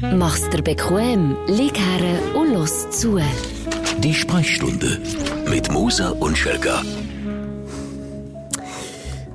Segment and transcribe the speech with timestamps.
[0.00, 3.18] Mach's dir bequem, lieg her und los zu.
[3.98, 5.00] Die Sprechstunde
[5.48, 6.82] mit Musa und Schelga.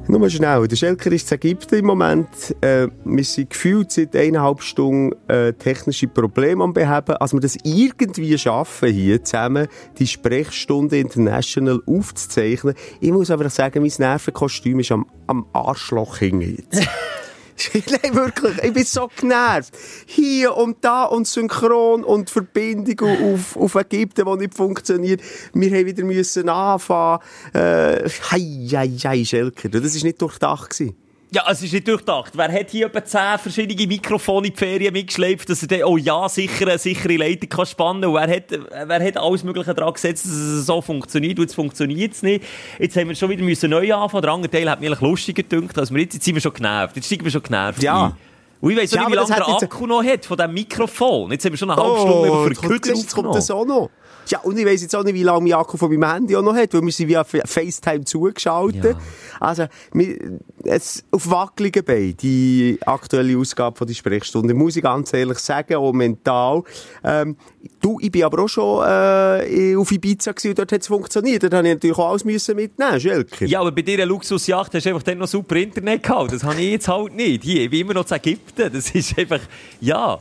[0.08, 2.28] Nur schnell, der Schelker ist in Ägypten im Moment.
[2.62, 7.16] Äh, wir sind gefühlt seit eineinhalb Stunden äh, technische Probleme am beheben.
[7.16, 9.68] Als wir das irgendwie schaffen, hier zusammen
[9.98, 16.58] die Sprechstunde International aufzuzeichnen, ich muss aber sagen, mein Nervenkostüm ist am, am Arschloch hängen
[16.58, 16.88] jetzt.
[17.74, 18.58] Nein, wirklich.
[18.64, 19.74] Ich bin so genervt.
[20.06, 25.22] Hier und da und Synchron und Verbindung auf, auf Ägypten, die nicht funktioniert.
[25.54, 27.20] Wir haben wieder müssen anfangen.
[27.54, 29.70] Äh, hei, hei, hei, Schelker.
[29.70, 30.70] Das war nicht durchdacht.
[30.72, 31.01] Gewesen.
[31.34, 32.34] Ja, es ist nicht durchdacht.
[32.36, 35.96] Wer hat hier etwa zehn verschiedene Mikrofone in die Ferien mitgeschleppt, dass er dann, oh
[35.96, 38.14] ja, sicher eine sichere Leitung kann spannen kann?
[38.14, 41.40] wer hat, wer hat alles Mögliche daran gesetzt, dass es so funktioniert?
[41.40, 42.44] Und jetzt funktioniert es nicht.
[42.80, 44.24] Jetzt haben wir schon wieder müssen neu anfangen.
[44.24, 46.16] Der andere Teil hat mir lustiger gedacht als wir jetzt.
[46.16, 46.98] Jetzt sind wir schon genervt.
[46.98, 47.82] Jetzt sind wir schon genervt.
[47.82, 48.18] Ja.
[48.60, 51.32] Und ich weiss Ja, nicht, wie lange der Akku noch hat von diesem Mikrofon.
[51.32, 53.90] Jetzt haben wir schon eine halbe Stunde Oh, über Verkürzer jetzt kommt das auch noch.
[54.32, 56.56] Ja, und ich weiss jetzt auch nicht, wie lange Akku von meinem Handy auch noch
[56.56, 58.96] hat, weil wir sind via FaceTime zugeschaltet.
[58.96, 59.02] Ja.
[59.42, 65.12] Also, wir, es, auf wackeligen Beinen, die aktuelle Ausgabe von die Sprechstunde, muss ich ganz
[65.14, 66.64] ehrlich sagen, auch mental.
[67.04, 67.36] Ähm,
[67.82, 71.44] du, ich bin aber auch schon äh, auf Ibiza gewesen und dort hat es funktioniert.
[71.44, 73.46] Dort habe ich natürlich auch alles müssen mitnehmen, Schelker.
[73.46, 76.32] Ja, aber bei dir Luxusjacht hast du einfach dann noch super Internet gehabt.
[76.32, 77.44] Das habe ich jetzt halt nicht.
[77.44, 78.72] Hier, ich bin immer noch zu Ägypten.
[78.72, 79.42] Das ist einfach,
[79.82, 80.20] ja.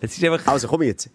[0.00, 0.44] Es ist einfach...
[0.50, 1.10] Also komm jetzt.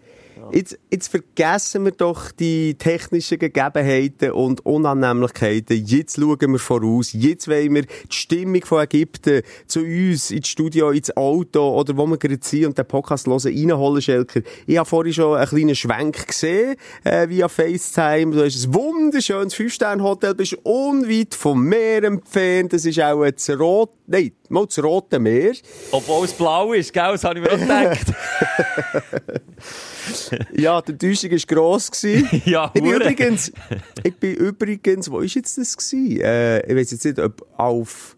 [0.51, 5.85] Jetzt, jetzt vergessen wir doch die technischen Gegebenheiten und Unannehmlichkeiten.
[5.85, 7.11] Jetzt schauen wir voraus.
[7.13, 12.07] Jetzt wollen wir die Stimmung von Ägypten zu uns ins Studio, ins Auto oder wo
[12.07, 14.41] wir gerade sind und den Podcast hören, reinholen, Schelker.
[14.65, 18.35] Ich habe vorhin schon einen kleinen Schwenk gesehen äh, via FaceTime.
[18.35, 22.73] Du hast ein wunderschönes Fünf-Sterne-Hotel, bist unweit vom Meer entfernt.
[22.73, 23.91] Das ist auch das Rot...
[24.09, 25.53] Nein, mal das Rote Meer.
[25.91, 27.11] Obwohl es blau ist, gell?
[27.11, 28.07] Das habe ich mir auch gedacht.
[30.53, 31.91] Ja, die Enttäuschung war gross.
[32.45, 32.95] Ja, ich bin hure.
[32.95, 33.51] übrigens,
[34.03, 36.21] ich bin übrigens, wo ist jetzt das gewesen?
[36.21, 38.17] Äh, ich weiß jetzt nicht, ob auf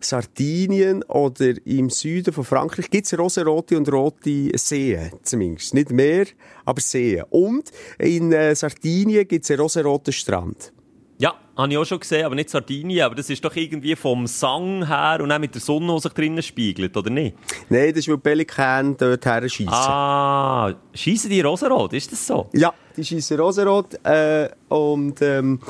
[0.00, 5.74] Sardinien oder im Süden von Frankreich gibt es rosarote und rote Seen, zumindest.
[5.74, 6.26] Nicht mehr,
[6.64, 7.24] aber Seen.
[7.30, 10.72] Und in äh, Sardinien gibt es einen rosaroten Strand.
[11.20, 13.04] Ja, habe ich auch schon gesehen, aber nicht Sardinien.
[13.04, 16.12] Aber das ist doch irgendwie vom Sang her und auch mit der Sonne, die sich
[16.14, 17.36] drinnen spiegelt, oder nicht?
[17.68, 19.68] Nein, das ist, weil die Pelikan dort her schiessen.
[19.68, 22.48] Ah, schießen die rosarot, ist das so?
[22.54, 25.60] Ja, die schießen rosarot äh, und ähm,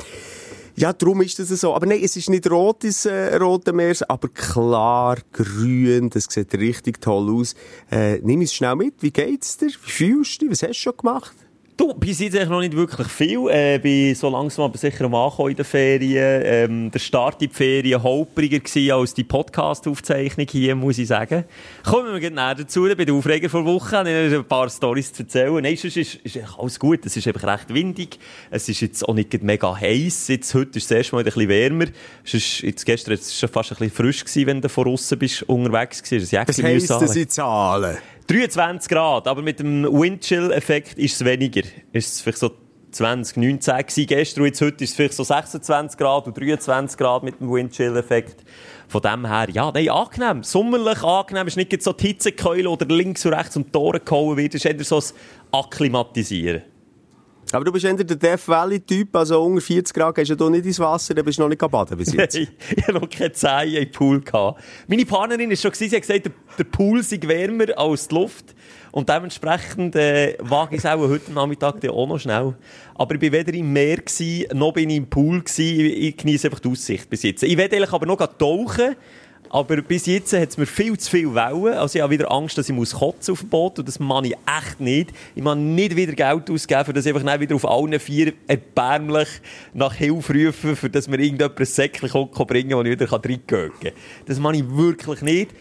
[0.77, 1.75] ja, darum ist das so.
[1.75, 6.09] Aber nein, es ist nicht rot, das äh, Rote Meer, aber klar grün.
[6.09, 7.55] Das sieht richtig toll aus.
[7.91, 9.03] Äh, nimm es schnell mit.
[9.03, 9.67] Wie geht's dir?
[9.67, 10.51] Wie fühlst du dich?
[10.51, 11.35] Was hast du schon gemacht?
[11.81, 13.49] Du, bis jetzt eigentlich noch nicht wirklich viel.
[13.49, 16.41] Äh, bin so langsam aber sicher am Ankommen in den Ferien.
[16.45, 21.43] Ähm, der Start in die Ferien holpriger gewesen als die Podcast-Aufzeichnung hier, muss ich sagen.
[21.83, 22.83] Kommen wir gleich näher dazu.
[22.95, 25.59] Bei der Aufreger vor Woche habe ich ein paar Storys zu erzählen.
[25.59, 27.03] Nein, sonst ist, ist alles gut.
[27.03, 28.19] Es ist einfach recht windig.
[28.51, 30.27] Es ist jetzt auch nicht mega heiß.
[30.27, 31.85] Jetzt, heute ist es erst mal ein bisschen wärmer.
[32.23, 34.87] Es ist, jetzt gestern ist es schon fast ein bisschen frisch gewesen, wenn du von
[34.87, 36.21] außen bist, unterwegs gewesen.
[36.21, 37.97] Das Jäckchen heisst müssen das anlegen.
[38.35, 38.79] In Zahlen?
[38.79, 41.63] 23 Grad, aber mit dem Windchill-Effekt ist es weniger.
[41.91, 42.51] Ist es vielleicht so
[42.91, 46.97] 20, 19 gewesen gestern und jetzt heute ist es vielleicht so 26 Grad und 23
[46.97, 48.43] Grad mit dem Windchill-Effekt.
[48.87, 50.43] Von dem her, ja, nein, angenehm.
[50.43, 51.47] Sommerlich angenehm.
[51.47, 54.55] Es ist nicht so die Hitzekeule oder links und rechts um die Tore gehauen wird.
[54.55, 56.63] Es ist eher so ein Akklimatisieren.
[57.53, 60.79] Aber du bist eher der Death Valley-Typ, also unter 40 Grad gehst du nicht ins
[60.79, 62.35] Wasser, dann bist du noch nicht baden bis jetzt.
[62.37, 62.49] ich
[62.81, 64.21] hatte noch keine Zehen im Pool.
[64.21, 64.61] Gehabt.
[64.87, 68.55] Meine Partnerin war schon, sie hat gesagt, der, Pool sei wärmer als die Luft.
[68.91, 72.55] Und dementsprechend äh, wage ich es auch heute Nachmittag auch noch schnell.
[72.95, 75.41] Aber ich war weder im Meer, gewesen, noch bin ich im Pool.
[75.41, 75.85] Gewesen.
[75.85, 77.43] Ich, ich genieße einfach die Aussicht bis jetzt.
[77.43, 78.95] Ich werde eigentlich aber noch tauchen.
[79.53, 81.73] Aber bis jetzt hat es mir viel zu viel Wellen.
[81.73, 83.79] Also ich habe wieder Angst, dass ich muss kotzen auf dem Boot.
[83.79, 85.11] Und das mache ich echt nicht.
[85.35, 89.27] Ich muss nicht wieder Geld ausgeben, für das ich einfach wieder auf allen vier erbärmlich
[89.73, 93.11] nach Hilfe rufen, für dass mir irgendjemand ein Säckchen kann bringen kann, das ich wieder
[93.11, 93.91] reingehen kann.
[94.25, 95.51] Das mache ich wirklich nicht.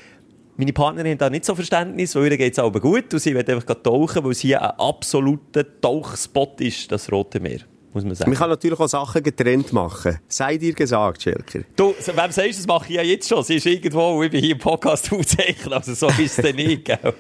[0.57, 3.35] Meine Partnerin hat da nicht so Verständnis, weil ihr geht es aber gut und sie
[3.35, 7.61] will einfach tauchen, weil es hier ein absoluter Tauchspot ist, das Rote Meer.
[7.93, 8.31] Muss man sagen.
[8.31, 10.21] Man kann natürlich auch Sachen getrennt machen.
[10.29, 11.61] Sei dir gesagt, Schelker.
[11.75, 13.43] Du, wem sagst du, das mache ich ja jetzt schon.
[13.43, 16.85] Sie ist irgendwo, ich bin hier im Podcast aufzeichnen, also so ist es dann nicht,
[16.85, 16.99] gell?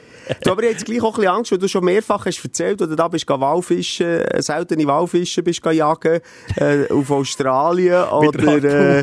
[0.44, 2.44] Du, aber ich habe jetzt gleich auch ein bisschen Angst, weil du schon mehrfach hast
[2.44, 6.20] erzählt, oder da bist du Walfischen, äh, seltene Walfischen bist du jagen,
[6.54, 9.02] äh, auf Australien, oder,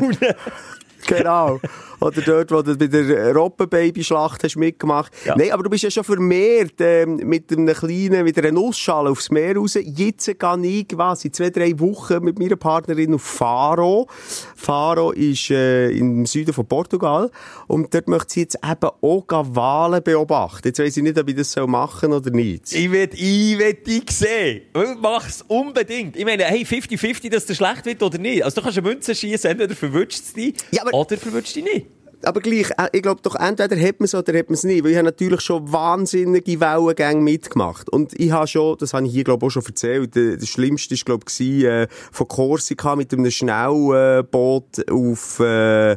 [1.06, 1.60] genau.
[2.00, 5.12] Oder dort, wo du bei der Robbenbabyschlacht hast mitgemacht.
[5.24, 5.34] Ja.
[5.36, 9.30] Nein, aber du bist ja schon vermehrt ähm, mit einem kleinen, mit einer Nussschale aufs
[9.30, 9.76] Meer raus.
[9.80, 14.08] Jetzt gehe ich quasi zwei, drei Wochen mit meiner Partnerin auf Faro.
[14.54, 17.30] Faro ist äh, im Süden von Portugal.
[17.66, 20.68] Und dort möchte sie jetzt eben auch Wale beobachten.
[20.68, 22.72] Jetzt weiss ich nicht, ob ich das soll machen oder nicht.
[22.72, 24.62] Ich will, ich will dich sehen.
[25.00, 26.16] Mach's unbedingt.
[26.16, 28.44] Ich meine, hey, 50-50, dass der schlecht wird oder nicht.
[28.44, 31.87] Also du kannst eine Münze schießen, entweder verwünscht es dich Ja, oder verwünscht dich nicht.
[32.22, 34.84] Aber gleich, äh, ich glaube doch, entweder hat man es oder hat man es nicht.
[34.84, 37.88] Weil ich habe natürlich schon wahnsinnige Wellengänge mitgemacht.
[37.88, 40.48] Und ich habe schon, das habe ich hier, glaube ich, auch schon erzählt, äh, das
[40.48, 45.96] Schlimmste war, glaube ich, äh, von Korsika mit einem Schnellboot auf äh, äh,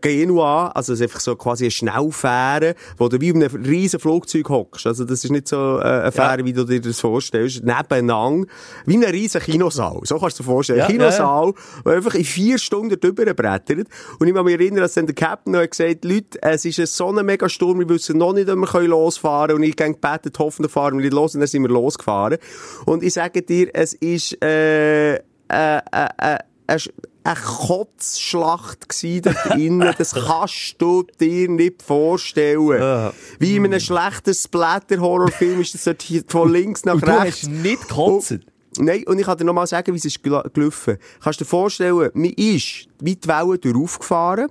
[0.00, 0.68] Genua.
[0.68, 4.48] Also es ist einfach so quasi eine Schnellfähre, wo du wie in einem riesen Flugzeug
[4.48, 4.86] hockst.
[4.86, 7.64] Also das ist nicht so äh, eine Fähre, wie du dir das vorstellst.
[7.64, 8.46] Nebeneinander,
[8.86, 10.00] wie ein riesen Kinosaal.
[10.04, 10.78] So kannst du dir vorstellen.
[10.80, 11.52] Ja, Kinosaal,
[11.84, 13.88] der einfach in vier Stunden drüber brettert.
[14.18, 16.78] Und ich kann mich erinnern, dass dann der Captain noch hat gesagt Leute, es ist
[16.78, 19.62] ein so ein mega Sturm, wir wissen noch nicht, ob wir können losfahren können.
[19.64, 21.34] Und ich habe gebeten, hoffentlich fahren wir nicht los.
[21.34, 22.38] Und dann sind wir losgefahren.
[22.86, 26.90] Und ich sage dir, es ist, äh, äh, äh, äh, eine Sch-
[27.24, 29.94] eine Kotzschlacht gsi dort drinnen.
[29.98, 33.10] Das kannst du dir nicht vorstellen.
[33.38, 37.42] Wie in einem schlechten Splatter-Horrorfilm ist das dort von links nach Und du rechts.
[37.42, 38.38] hast nicht gekotzt.
[38.78, 40.96] Nein, und ich kann dir noch mal sagen, wie es ist gel- gelaufen.
[41.22, 44.48] Kannst du dir vorstellen, man ist wie die Wellen durchaufgefahren.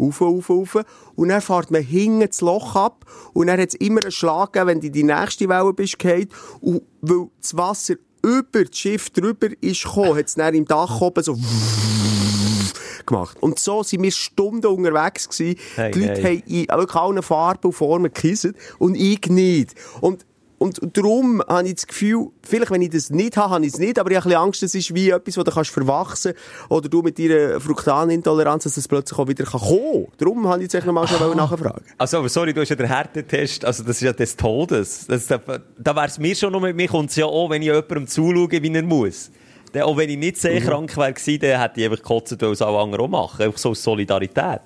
[0.00, 0.84] Auf, auf, auf.
[1.14, 3.04] Und dann fährt man hinten das Loch ab.
[3.32, 5.98] Und dann hat es immer einen Schlag gegeben, wenn du in die nächste Welle bist
[5.98, 6.28] gefallen.
[6.60, 11.00] Und weil das Wasser über das Schiff drüber ist gekommen, hat es dann im Dach
[11.00, 11.36] oben so
[13.06, 13.36] gemacht.
[13.40, 15.58] Und so sind wir Stunden unterwegs gewesen.
[15.74, 16.38] Hey, die Leute hey.
[16.38, 19.74] haben in wirklich allen Farben und Formen gekisset und ich nicht.
[20.00, 20.26] Und
[20.62, 23.78] und darum habe ich das Gefühl, vielleicht wenn ich das nicht habe, habe ich es
[23.78, 26.34] nicht, aber ich habe ein bisschen Angst, das ist wie etwas, das du kannst verwachsen
[26.68, 30.12] oder du mit deiner Fruktanintoleranz, dass das plötzlich auch wieder kann kommen kann.
[30.18, 31.82] Darum habe ich jetzt echt nochmal schnell nachfragen.
[31.96, 35.06] Also, aber sorry, du hast ja den Härtetest, also das ist ja des Todes.
[35.06, 37.62] Das, da da wäre es mir schon noch, mit mir kommt es ja auch, wenn
[37.62, 39.30] ich jemandem zuschaue, wie er muss.
[39.72, 42.60] Dann, auch wenn ich nicht sehr krank wäre dann hätte ich einfach gekotzt, weil es
[42.60, 43.44] alle anderen auch machen.
[43.44, 44.60] Einfach so aus Solidarität.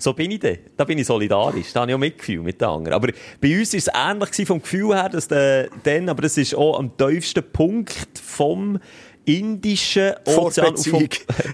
[0.00, 0.56] So bin ich dann.
[0.76, 1.72] Da bin ich solidarisch.
[1.74, 2.94] Da habe ich auch Mitgefühl mit den anderen.
[2.94, 6.54] Aber bei uns war es ähnlich vom Gefühl her, dass der, dann, aber das ist
[6.54, 8.78] auch am tiefsten Punkt vom
[9.26, 10.72] Indischen Ozean.
[10.72, 11.08] Beziehung.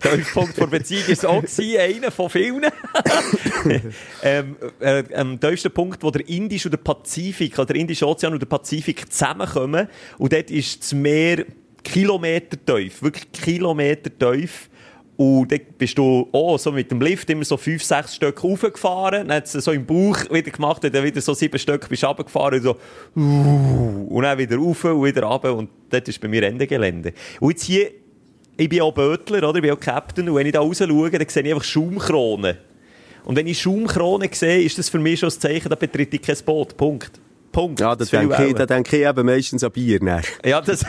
[0.04, 2.64] Der Tiefpunkt der Beziehung ist auch gewesen, einer von vielen.
[4.22, 8.32] ähm, äh, am tiefsten Punkt, wo der Indische und der Pazifik, oder der Indische Ozean
[8.32, 9.88] und der Pazifik zusammenkommen.
[10.18, 11.44] Und dort ist das Meer
[11.82, 14.70] Kilometer tief, wirklich Kilometer tief.
[15.16, 19.28] Und dann bist du auch so mit dem Lift immer so fünf, sechs Stück raufgefahren.
[19.28, 22.02] Dann hat es so im Bauch wieder gemacht, und dann wieder so sieben Stück bist
[22.02, 22.58] du runtergefahren.
[22.58, 22.76] Und so,
[23.14, 25.54] und dann wieder rauf und wieder runter.
[25.54, 27.14] Und dort ist bei mir Ende Gelände.
[27.40, 27.90] Und jetzt hier,
[28.58, 29.56] ich bin auch Bötler, oder?
[29.56, 30.28] Ich bin auch Captain.
[30.28, 32.58] Und wenn ich da raus schaue, dann sehe ich einfach Schaumkronen.
[33.24, 36.22] Und wenn ich Schaumkronen sehe, ist das für mich schon ein Zeichen, da betritt ich
[36.22, 36.76] kein Boot.
[36.76, 37.20] Punkt.
[37.56, 37.80] Punkt.
[37.80, 39.98] Ja, da Zu viel denke, ich, da denke ich eben meistens an Bier.
[39.98, 40.20] Dann.
[40.44, 40.80] Ja, das.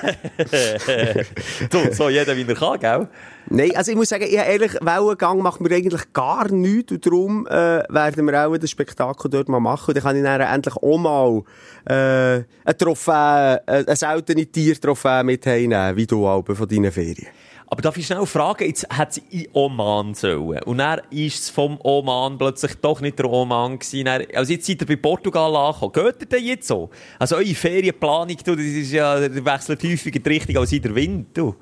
[1.72, 3.08] so, so jeder wie er kann, gell?
[3.50, 7.48] Nein, also ich muss sagen, ich, ehrlich, Wellengang macht mir eigentlich gar nichts und darum
[7.48, 10.75] äh, werden wir auch das Spektakel dort mal machen und dann kann ich dann endlich
[10.75, 11.44] auch mal
[11.86, 17.28] äh, ein Trophäe, äh, ein seltene Tiertrophäe mit heimnehmen, wie du auch von deinen Ferien.
[17.69, 20.64] Aber darf ich schnell fragen, jetzt hat sie in Oman sollen.
[20.64, 24.06] Und dann ist es vom Oman plötzlich doch nicht der Oman gewesen.
[24.06, 25.92] Dann, also jetzt seid ihr bei Portugal angekommen.
[25.92, 26.90] Geht ihr denn jetzt so?
[27.19, 30.96] Also eure Ferienplanung, du, das ist ja, der wechselt häufiger die Richtung als in der
[30.96, 31.56] Wind, du.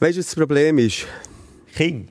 [0.00, 1.06] Weißt du, was das Problem ist?
[1.74, 2.08] King.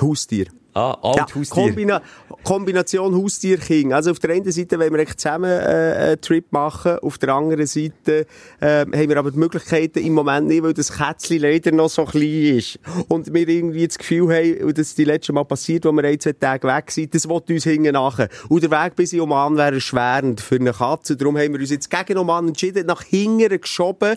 [0.00, 0.46] Haustier.
[0.74, 1.64] Ah, Ja, alt Haustier.
[1.64, 2.02] Kombina
[2.42, 3.92] Kombination Haustier-King.
[3.92, 7.34] Also auf der einen Seite wollen wir echt zusammen äh, einen Trip machen, auf der
[7.34, 8.26] anderen Seite
[8.60, 12.04] äh, haben wir aber die Möglichkeiten im Moment nicht, weil das Kätzchen leider noch so
[12.04, 12.78] klein ist.
[13.08, 16.04] Und wir irgendwie das Gefühl haben, und das ist die letzte Mal passiert, wo wir
[16.04, 18.28] ein, zwei Tage weg sind, das will uns hinten nachher.
[18.48, 21.16] Und der Weg bis in Oman wäre erschwerend für eine Katze.
[21.16, 24.16] Darum haben wir uns jetzt gegen Oman entschieden, nach hinten geschoben.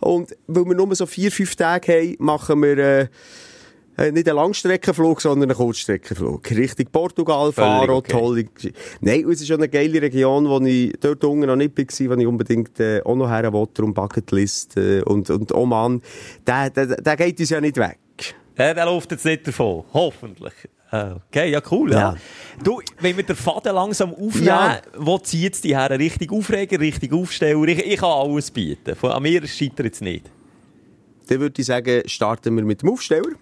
[0.00, 2.78] Und weil wir nur so vier, fünf Tage haben, machen wir...
[2.78, 3.08] Äh,
[3.98, 6.50] äh, nicht einen Langstreckenflug, sondern einen Kurzstreckenflug.
[6.50, 8.12] Richtung Portugal, Faro, okay.
[8.12, 8.44] tolle.
[9.00, 12.20] Nein, es ist schon eine geile Region, wo ich dort unten noch nicht war, wo
[12.20, 16.00] ich unbedingt äh, auch noch her wollte, um Bucketlist äh, und, und Oman.
[16.46, 17.98] Der, der, der geht uns ja nicht weg.
[18.56, 19.84] Ja, der läuft jetzt nicht davon.
[19.92, 20.54] Hoffentlich.
[20.90, 21.98] Ah, Okay, ja, cool, ja.
[21.98, 22.16] Ja.
[22.64, 24.80] Du, wenn wir den Faden langsam aufnehmen, Ja.
[24.96, 25.90] wo zieht es die her?
[25.90, 27.68] Richtig Aufreger, richtig Aufsteller?
[27.68, 28.96] Ich, ich kann alles bieten.
[28.96, 30.30] Von, an mir scheitert es nicht.
[31.28, 33.32] Dann würde ich sagen, starten wir mit dem Aufsteller.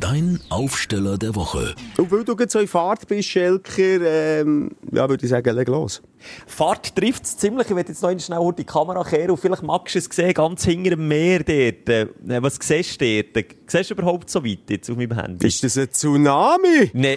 [0.00, 1.74] Dein Aufsteller der Woche.
[1.96, 4.00] Und weil du jetzt so in Fahrt bist, Schelker,
[4.40, 6.02] ähm, ja, würde ich sagen, leg los.
[6.46, 7.68] Fahrt trifft es ziemlich.
[7.68, 10.64] Ich werde jetzt noch schnell die Kamera kehren und vielleicht magst du es sehen, ganz
[10.64, 11.88] hinter dem Meer dort.
[11.88, 12.06] Äh,
[12.42, 13.46] Was siehst du dort?
[13.66, 15.46] Siehst du überhaupt so weit jetzt auf meinem Handy?
[15.46, 16.90] Ist das ein Tsunami?
[16.92, 17.16] Nein.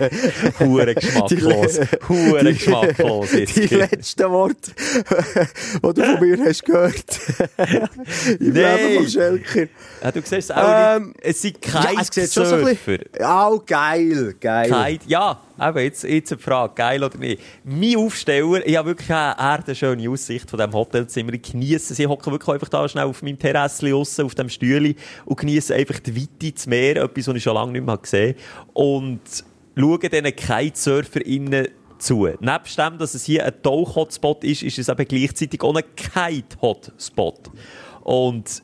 [0.60, 1.80] Hure geschmacklos.
[2.08, 3.56] Hure geschmacklos jetzt.
[3.56, 4.70] Die letzten Worte,
[5.74, 7.20] die du von mir hast gehört.
[8.40, 8.52] Im.
[8.54, 9.68] Leben von Schelker.
[10.02, 11.16] Ja, du siehst es auch Ähm, nicht.
[11.22, 12.98] Es sind Ja, es sieht schon so ein Kitesurfer.
[12.98, 13.24] bisschen...
[13.24, 14.70] Oh, geil, geil.
[14.70, 17.40] Kite, ja, eben, jetzt, jetzt eine Frage, geil oder nicht.
[17.64, 21.32] Mein Aufsteller, ich habe wirklich eine schöne Aussicht von diesem Hotelzimmer.
[21.34, 21.98] Ich genieße es.
[21.98, 25.74] Ich hocke wirklich einfach da schnell auf meinem Terrasse aussen, auf dem Stühle und genieße
[25.74, 28.78] einfach die Weite ins Meer, etwas, was ich schon lange nicht mehr gesehen habe.
[28.78, 29.20] Und
[29.76, 32.28] schaue diesen KitesurferInnen zu.
[32.40, 37.50] Nebst dem, dass es hier ein Tauch-Hotspot ist, ist es eben gleichzeitig auch ein Kite-Hotspot.
[38.02, 38.62] Und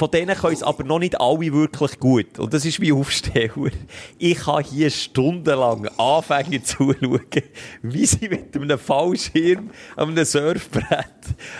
[0.00, 2.38] von denen können es aber noch nicht alle wirklich gut.
[2.38, 3.70] Und das ist mein Aufsteller.
[4.16, 7.20] Ich kann hier stundenlang Anfänger zuschauen,
[7.82, 11.06] wie sie mit einem Fallschirm einem Surfbrett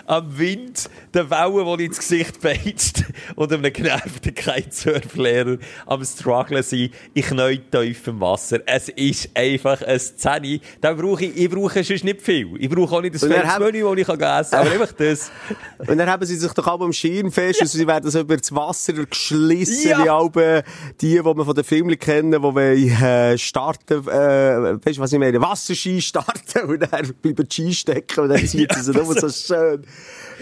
[0.06, 3.04] am Wind den Wellen, die ins Gesicht peitscht
[3.36, 8.60] und einem genervten Kitesurflehrer am Strugglen sind in knäutiefem Wasser.
[8.64, 10.60] Es ist einfach eine Szene.
[10.80, 12.54] Da brauche ich, ich brauche sonst nicht viel.
[12.58, 14.60] Ich brauche auch nicht das Und dann fettes haben- Menü, das ich kann essen kann,
[14.66, 15.30] aber einfach das.
[15.86, 18.36] Und dann haben sie sich doch alle am Schirm fest und sie werden so über
[18.36, 20.04] das Wasser geschlissen, Ja.
[20.04, 20.64] wie alle
[21.00, 25.12] die, die man von den Filmen kennen, die wollen, äh, starten, äh, weißt du, was
[25.12, 25.40] ich meine?
[25.40, 29.84] Wasserski starten und dann über die Ski stecken und dann zieht sie nur so schön.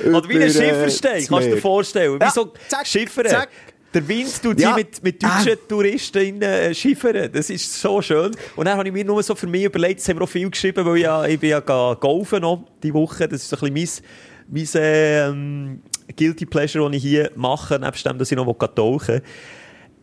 [0.07, 2.21] Oder wie ein äh, Schiffersteig, das kannst du dir vorstellen.
[2.21, 3.27] Wie Ja, so zack, Schiffern.
[3.27, 3.49] zack.
[3.95, 4.75] Der Wind tut Ja.
[4.75, 5.67] mit, mit deutschen Ah.
[5.67, 7.31] Touristen in, äh, schiffern.
[7.33, 8.33] Das ist so schön.
[8.55, 10.51] Und dann habe ich mir nur so für mich überlegt, das haben wir auch viel
[10.51, 13.27] geschrieben, weil ich, ja, ich bin ja golfen noch die Woche.
[13.27, 14.05] Das ist so ein bisschen
[14.51, 15.83] mein, mein ähm,
[16.17, 19.23] Guilty Pleasure, das ich hier mache, nebst dem, dass ich noch tauchen will.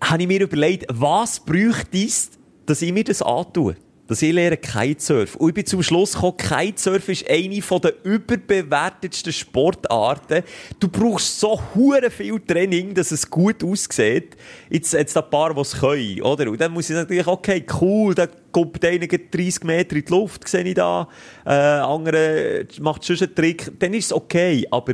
[0.03, 2.31] Habe ich mir überlegt, was bräuchte es,
[2.65, 3.75] dass ich mir das antue?
[4.07, 5.41] Dass ich lerne Kitesurfen.
[5.41, 10.43] Und ich bin zum Schluss gekommen, Kitesurfen ist eine der überbewertetsten Sportarten.
[10.79, 14.37] Du brauchst so hure viel Training, dass es gut aussieht.
[14.69, 16.51] Jetzt, jetzt ein paar, die es können, oder?
[16.51, 20.11] Und dann muss ich natürlich, okay, cool, da kommt einer gleich 30 Meter in die
[20.11, 21.07] Luft, sehe ich da.
[21.43, 23.71] Äh, andere macht schon einen Trick.
[23.79, 24.67] Dann ist es okay.
[24.69, 24.93] Aber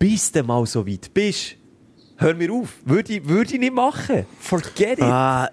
[0.00, 1.56] bis du mal so weit bist,
[2.16, 2.70] hör mir auf.
[2.84, 4.24] Würde ich, würde ich nicht machen.
[4.40, 5.02] Forget it.
[5.02, 5.50] Ah,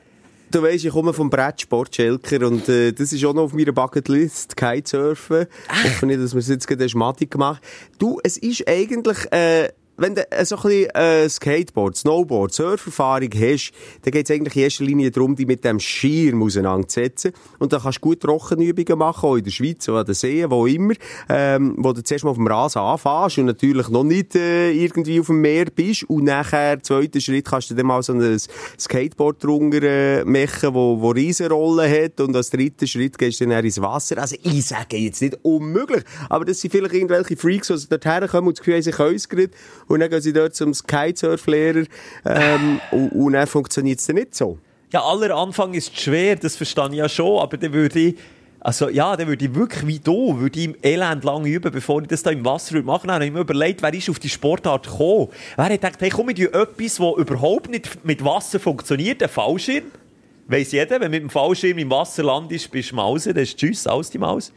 [0.50, 3.74] du weisst, ich komme vom Brettsport, Schelker, und äh, das ist auch noch auf meiner
[3.74, 5.48] Bucketlist, Kitesurfen.
[5.84, 7.62] Ich hoffe nicht, dass wir es jetzt gerade Schmatik gemacht
[8.00, 9.32] Du, es ist eigentlich...
[9.32, 13.72] Äh, wenn du äh, so ein bisschen äh, Skateboard, Snowboard, Surferfahrung hast,
[14.04, 17.34] dann geht es eigentlich in erster Linie darum, dich mit dem Schirm auseinanderzusetzen.
[17.60, 20.50] Und dann kannst du gut Trockenübungen machen, auch in der Schweiz, oder an den Seen,
[20.52, 20.94] wo immer,
[21.30, 25.20] ähm, wo du zuerst mal auf dem Rasen anfängst und natürlich noch nicht äh, irgendwie
[25.20, 26.04] auf dem Meer bist.
[26.04, 28.38] Und nachher, zweiter Schritt, kannst du dann mal so ein
[28.80, 32.20] Skateboard drunter äh, machen, wo, wo Riesenrollen hat.
[32.22, 34.20] Und als dritten Schritt gehst du dann ins Wasser.
[34.20, 38.50] Also ich sage jetzt nicht unmöglich, aber das sind vielleicht irgendwelche Freaks, die dort herkommen
[38.50, 39.50] und das Gefühl haben, sie können es gerade.
[39.88, 41.86] Und dann gehen sie dort zum Kitesurf-Lehrer
[42.26, 44.58] ähm, und, und dann funktioniert es dann nicht so.
[44.92, 48.16] Ja, aller Anfang ist schwer, das verstehe ich ja schon, aber dann würde ich,
[48.62, 52.02] also ja, dann würde ich wirklich wie du, würde ich im Elend lang üben, bevor
[52.02, 53.08] ich das da im Wasser würde machen.
[53.08, 55.28] Dann habe ich mir überlegt, wer ist auf die Sportart gekommen?
[55.56, 59.86] Wer hat gedacht, hey, komm, ich etwas, das überhaupt nicht mit Wasser funktioniert, ein Fallschirm.
[60.48, 63.58] Weiss jeder, wenn du mit dem Fallschirm im Wasser landest, bist du Mause, das ist
[63.58, 64.54] Tschüss, aus die Maus.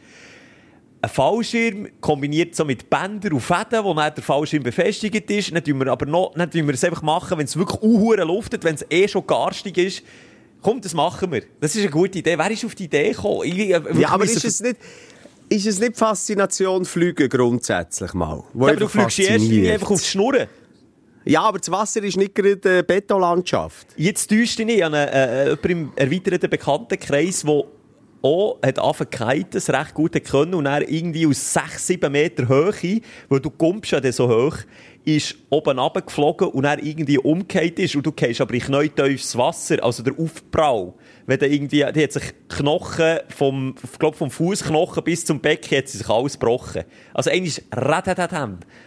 [1.03, 5.53] Ein Fallschirm kombiniert so mit Bändern und Fäden, wo dann der Fallschirm befestigt ist.
[5.53, 8.23] Dann tun wir aber noch, dann tun wir es einfach machen, wenn es wirklich unhure
[8.23, 10.03] luftet, wenn es eh schon garstig ist.
[10.61, 11.41] Komm, das machen wir.
[11.59, 12.37] Das ist eine gute Idee.
[12.37, 13.41] Wer ist auf die Idee gekommen?
[13.45, 14.77] Ich, äh, Ja, aber ist es nicht...
[15.49, 18.41] Ist es nicht Faszination Fliegen grundsätzlich mal?
[18.53, 19.73] Ja, aber du fliegst fasziniert?
[19.73, 20.47] einfach auf die Schnurren.
[21.25, 23.87] Ja, aber das Wasser ist nicht gerade äh, Betonlandschaft.
[23.97, 27.63] Jetzt täuscht dich nicht an einen, äh, jemanden im erweiterten Bekanntenkreis, der
[28.21, 33.01] auch hat angefangen zu recht gut können und dann irgendwie aus 6, 7 Meter Höhe,
[33.29, 34.57] weil du kommst ja dann so hoch,
[35.03, 39.83] ist oben runtergeflogen und dann irgendwie umgekehrt ist und du gehst aber in knäutiefes Wasser,
[39.83, 40.93] also der Aufprall.
[41.25, 45.87] Wenn der irgendwie, die hat sich Knochen vom, glaub, vom Fußknochen bis zum Becken hat
[45.87, 46.83] sie sich alles gebrochen.
[47.13, 47.63] Also eigentlich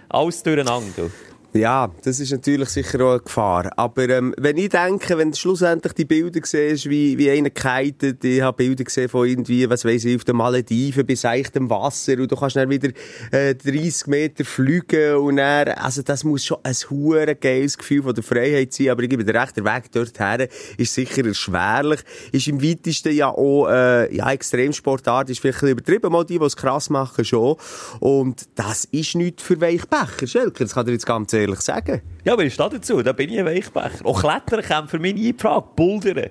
[0.09, 1.11] alles durcheinander.
[1.56, 3.70] Ja, das ist natürlich sicher auch eine Gefahr.
[3.76, 8.25] Aber ähm, wenn ich denke, wenn du schlussendlich die Bilder siehst, wie, wie einer kitet,
[8.25, 12.14] ich habe Bilder gesehen von irgendwie, was weiß ich, auf den Malediven bis seichtem Wasser
[12.14, 12.88] und du kannst dann wieder
[13.30, 18.14] äh, 30 Meter fliegen und dann, also das muss schon ein hure geiles Gefühl von
[18.16, 22.00] der Freiheit sein, aber ich gebe dir recht, der Weg dorthin ist sicher erschwerlich,
[22.32, 26.40] ist im weitesten ja auch, äh, ja, Extremsportart, ist vielleicht ein bisschen übertrieben, mal die,
[26.40, 27.54] die es krass machen schon
[28.00, 32.03] und das ist nichts für Weichbecher, Schelker, das kann dir jetzt ganz ehrlich sagen.
[32.25, 34.05] Ja, aber ich stehe dazu, da bin ich ein Weichbecher.
[34.05, 35.67] Auch Klettern kommt für mich nie in Frage.
[35.77, 36.31] Bouldern.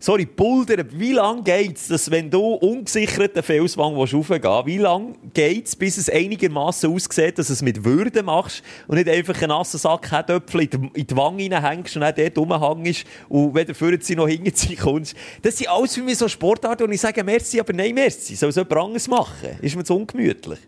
[0.00, 5.76] sorry, Bouldern, wie lange geht's, dass wenn du ungesicherten Felswang raufgehen willst, wie lange geht's,
[5.76, 9.78] bis es einigermaßen aussieht, dass du es mit Würde machst und nicht einfach einen nassen
[9.78, 14.76] Sack Herdöpfel in die, Wange reinhängst und dann dort rumhängst und weder vorne noch hinten
[14.76, 15.14] kommst.
[15.42, 18.36] Das sind alles für mich so Sportarten, und ich sage merci, aber nein, merci.
[18.36, 19.58] Soll es jemand anderes machen?
[19.60, 20.58] Ist mir zu ungemütlich.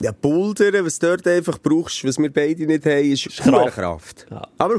[0.00, 3.74] Ja, Bouldern, was du dort einfach brauchst, was wir beide nicht haben, ist, Kraft.
[3.74, 4.26] Kraft.
[4.30, 4.42] Ja.
[4.58, 4.78] Aber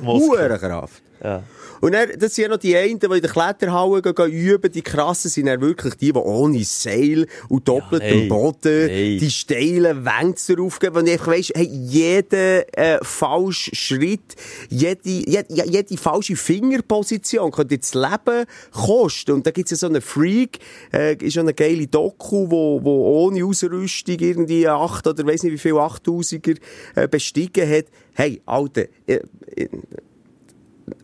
[0.57, 1.01] Kraft.
[1.23, 1.43] Ja.
[1.81, 4.71] Und dann, das sind ja noch die einen, die in der Kletterhalle gehen, gehen üben.
[4.71, 9.17] Die krassen sind dann wirklich die, die ohne Seil und doppeltem Ja, Boden hey.
[9.17, 10.97] die steilen Wänze darauf geben.
[10.97, 14.35] Und ich weiss, hey, jeder äh, falsche Schritt,
[14.69, 19.31] jede, jede, jede falsche Fingerposition könnte jetzt das Leben kosten.
[19.33, 20.59] Und da gibt's ja so einen Freak,
[20.93, 25.53] äh, ist ja eine geile Doku, wo, wo ohne Ausrüstung irgendwie acht oder weiss nicht
[25.53, 26.57] wie viel 8000er
[26.95, 27.85] äh, bestiegen hat.
[28.13, 29.19] Hey, Alter, äh,
[29.55, 29.67] äh,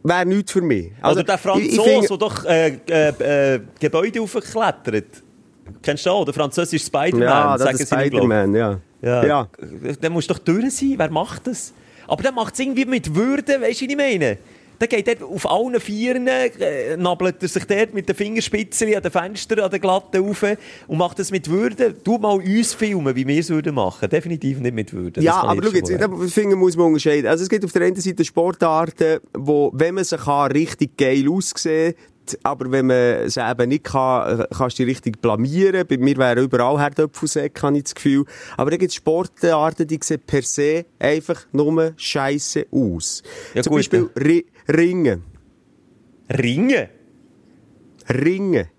[0.04, 0.92] wäre nichts für mich.
[1.04, 5.06] Oder der ich- ich Franzose, der doch äh, äh, äh, Gebäude aufgeklettert.
[5.82, 6.26] Kennst du auch?
[6.26, 7.22] Der französische Spider-Man.
[7.22, 7.88] Ja, das sagen ist.
[7.94, 8.80] Spider-Man, ja.
[9.02, 9.26] Ja.
[9.26, 9.48] ja.
[10.02, 10.94] Der muss doch durch sein.
[10.98, 11.74] Wer macht das?
[12.08, 14.38] Aber der macht es irgendwie mit Würde, weißt du, was ich meine?
[14.82, 19.04] Der geht dort auf allen Vieren, äh, nabelt er sich dort mit den Fingerspitzen an
[19.04, 20.44] den Fenstern, an den Glatten rauf
[20.88, 21.94] und macht das mit Würde.
[21.94, 24.10] Du mal uns filmen, wie wir es würden machen.
[24.10, 25.22] Definitiv nicht mit Würde.
[25.22, 27.28] Ja, aber schau jetzt, da finde muss man unterscheiden.
[27.28, 31.30] Also es gibt auf der einen Seite Sportarten, wo, wenn man sie kann, richtig geil
[31.30, 31.94] aussehen
[32.44, 35.86] aber wenn man sie eben nicht kann, äh, kannst du dich richtig blamieren.
[35.88, 38.26] Bei mir wäre überall Herdöpfelsäcke, habe ich das Gefühl.
[38.58, 43.24] Aber dann gibt es Sportarten, die sehen per se einfach nur scheiße aus.
[43.54, 45.24] Ja, Zum gut, Beispiel Ri Ringen.
[46.30, 46.90] Ringen?
[48.10, 48.70] Ringen.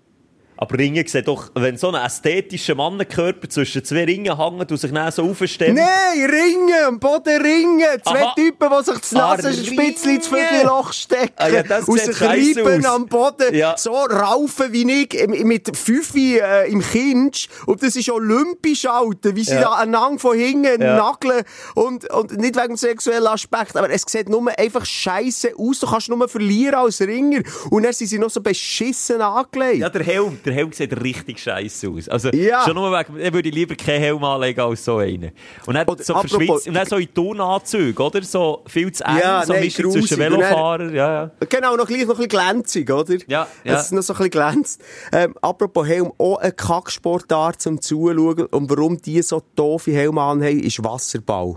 [0.57, 4.93] Aber Ringen sieht doch, wenn so ein ästhetischer Mannenkörper zwischen zwei Ringen hängt und sich
[4.93, 5.75] dann so aufstellt.
[5.75, 7.81] Nein, Ringen, am Boden Ringen.
[8.05, 8.35] Zwei Aha.
[8.37, 10.27] Typen, die sich das Nasenspitzchen ins.
[10.29, 13.55] Vögelloch stecken Ah, ja, und sich reiben am Boden.
[13.55, 13.77] Ja.
[13.77, 17.49] So raufen wie ich mit Fünfi äh, im Kind.
[17.67, 19.35] Und das ist olympisch, Alter.
[19.35, 19.63] Wie sie Ja.
[19.63, 20.97] da aneinander von hinten Ja.
[20.97, 21.43] nageln.
[21.75, 25.81] Und, und nicht wegen dem sexuellen Aspekt, aber es sieht nur einfach scheiße aus.
[25.81, 27.41] Du kannst nur verlieren als Ringer.
[27.71, 29.79] Und dann sind sie noch so beschissen angelegt.
[29.79, 32.09] Ja, der Helm, der Helm sieht richtig scheiße aus.
[32.09, 32.65] Also, Ja.
[32.65, 35.33] schon nur wegen, ich würde lieber keinen Helm anlegen als so einen.
[35.67, 38.23] Und dann Oder so verschwitzt, und dann so in Turnanzüge, oder?
[38.23, 41.31] So viel zu eng, Ja, so nein, Mischung zwischen dann- Velofahrer, ja, ja.
[41.49, 43.15] Genau, noch gleich noch ein bisschen glänzig, oder?
[43.27, 43.73] Ja, ja.
[43.73, 44.81] Dass es noch so ein bisschen glänzt.
[45.13, 48.47] Ähm, apropos Helm, auch eine Kacksportart zum Zuschauen.
[48.47, 51.57] Und warum die so doofe Helme anhaben, ist Wasserball.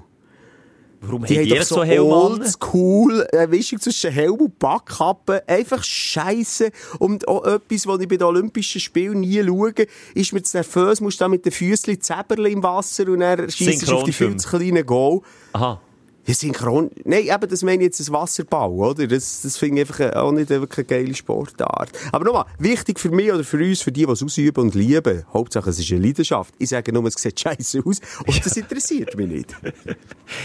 [1.02, 5.48] Warum Die haben doch so so Helm oldschool, eine Mischung zwischen Helm und Backkappe.
[5.48, 6.72] Einfach scheisse.
[7.00, 9.74] Und auch etwas, was ich bei den Olympischen Spielen nie schaue,
[10.14, 13.50] ist mir zu nervös, musst du da mit den Füßen Zäberle im Wasser und dann
[13.50, 15.22] schießt auf die viel zu kleinen Goal.
[15.54, 15.82] Aha.
[16.28, 16.90] Ja, synchron.
[17.04, 19.06] Nein, eben, das meine ich jetzt ein Wasserball, oder?
[19.06, 21.92] Das, das finde ich einfach auch nicht wirklich eine geile Sportart.
[22.12, 25.24] Aber nochmal, wichtig für mich oder für uns, für die, die es ausüben und lieben,
[25.32, 26.54] Hauptsache es ist eine Leidenschaft.
[26.58, 29.56] Ich sage nur, es sieht scheiße aus und das interessiert mich nicht.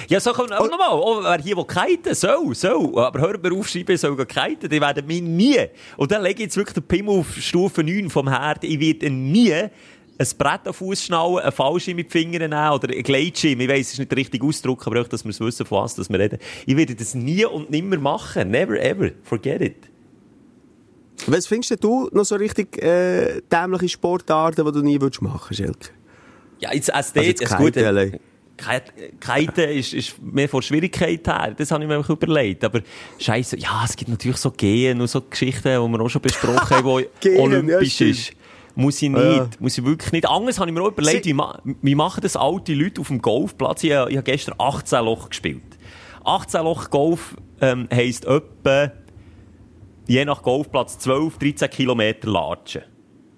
[0.09, 2.99] Ja, so kann, aber nochmal, oh, wer hier kiten, soll, soll.
[2.99, 5.59] Aber hört mir auf, schreiben, soll kiten, die werden mich nie.
[5.97, 8.63] Und dann lege ich jetzt wirklich den Pimmel auf Stufe 9 vom Herd.
[8.65, 9.71] Ich werde nie
[10.21, 13.59] ein Brett auf Fuß schnallen, einen Fallschirm mit den Fingern nehmen oder einen Gleitschirm.
[13.61, 15.83] Ich weiss, es ist nicht der richtige Ausdruck, aber auch, dass wir es wissen, von
[15.83, 16.39] was dass wir reden.
[16.67, 18.51] Ich werde das nie und nimmer machen.
[18.51, 19.11] Never ever.
[19.23, 19.77] Forget it.
[21.27, 25.91] Was findest du noch so richtig äh, dämliche Sportarten, die du nie würdest machen, Schelke?
[26.61, 27.75] Ja, jetzt Also ST, jetzt ist gut.
[27.75, 29.19] Kiten.
[29.21, 31.55] Kiten ist, ist mehr von Schwierigkeit her.
[31.57, 32.63] Das habe ich mir einfach überlegt.
[32.63, 32.81] Aber
[33.19, 36.77] Scheiße, ja, es gibt natürlich so Gehen und so Geschichten, die wir auch schon besprochen
[36.77, 38.11] haben, die ja, olympisch stimmt.
[38.11, 38.33] ist.
[38.75, 39.49] Muss ich nicht, Ja.
[39.59, 40.29] muss ich wirklich nicht.
[40.29, 43.09] Anders habe ich mir auch überlegt, Sie- wie, ma wie machen das alte Leute auf
[43.09, 43.83] dem Golfplatz?
[43.85, 45.63] Ich, habe- ich habe gestern 18 Loch gespielt.
[46.25, 48.93] 18 Loch Golf ähm, heisst etwa,
[50.07, 52.83] je nach Golfplatz 12, 13 Kilometer latschen.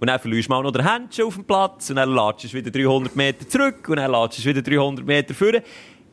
[0.00, 2.56] Und dann verlierst du mal noch den Händchen auf dem Platz und dann latschst du
[2.58, 5.52] wieder 300 Meter zurück und dann latschst du wieder 300 Meter vor.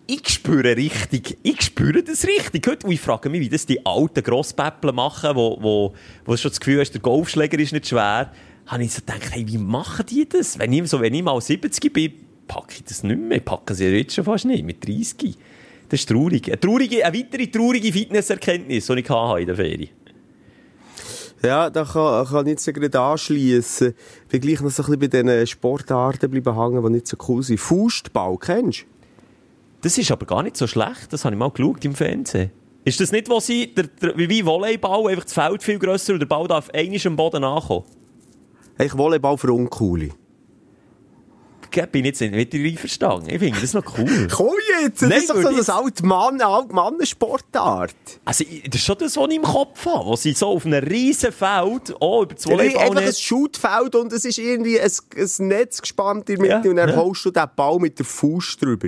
[0.06, 2.66] Ich spüre richtig, ich spüre das richtig.
[2.68, 5.94] Heute, und ich frage mich, wie das die alten Grosspäppler machen, wo, wo,
[6.26, 8.32] wo schon das Gefühl hast, der Golfschläger ist nicht schwer.
[8.70, 10.60] Habe ich so gedacht, hey, wie machen die das?
[10.60, 12.14] Wenn ich, so, wenn ich mal 70 bin,
[12.48, 13.38] packe ich das nicht mehr.
[13.40, 15.36] Ich packe sie jetzt schon fast nicht, mit 30.
[15.90, 16.48] Das ist traurig.
[16.48, 19.90] Eine, traurige, eine weitere traurige Fitnesserkenntnis, die ich hatte in der Ferie.
[21.42, 23.96] Ja, da kann, kann ich jetzt gerade anschliessen.
[24.24, 27.18] Ich bin gleich noch so ein bisschen bei diesen Sportarten bleiben hängen, die nicht so
[27.28, 27.60] cool sind.
[27.60, 28.86] Faustball, kennst du?
[29.82, 31.12] Das ist aber gar nicht so schlecht.
[31.12, 32.52] Das habe ich mal geschaut im Fernsehen.
[32.84, 36.20] Ist das nicht, wo sie, der, der, wie Volleyball, einfach das Feld viel grösser und
[36.20, 37.86] der Ball darf einmal am Boden ankommen?
[38.80, 40.10] Eigentlich Volleyball für Uncoole.
[41.72, 43.30] Wagen bin ich jetzt nicht mit dir einverstanden.
[43.30, 44.28] Ich finde das noch cool.
[44.32, 44.48] Komm
[44.82, 47.94] jetzt, das Nein, ist doch so eine alte Mann, alte Mannensportart.
[48.26, 50.06] Also, ich- das ist schon das, was ich im Kopf habe.
[50.06, 54.12] Wo sie so auf einem riesen Feld, oh, über zwei Volleyball einfach ein Shootfeld und
[54.14, 56.96] es ist irgendwie ein, ein Netz gespannt in der Mitte Ja, und dann ja.
[56.96, 58.88] holst du den Ball mit der Fuß drüber.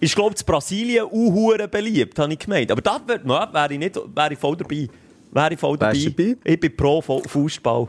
[0.00, 2.70] Ist, glaube ich, Brasilien auch beliebt, habe ich gemeint.
[2.70, 4.88] Aber das wär, no, wäre ich, nicht, wäre ich voll dabei.
[5.30, 5.94] Wäre ich voll dabei.
[6.44, 7.88] Ich bin pro Fu- Fußball.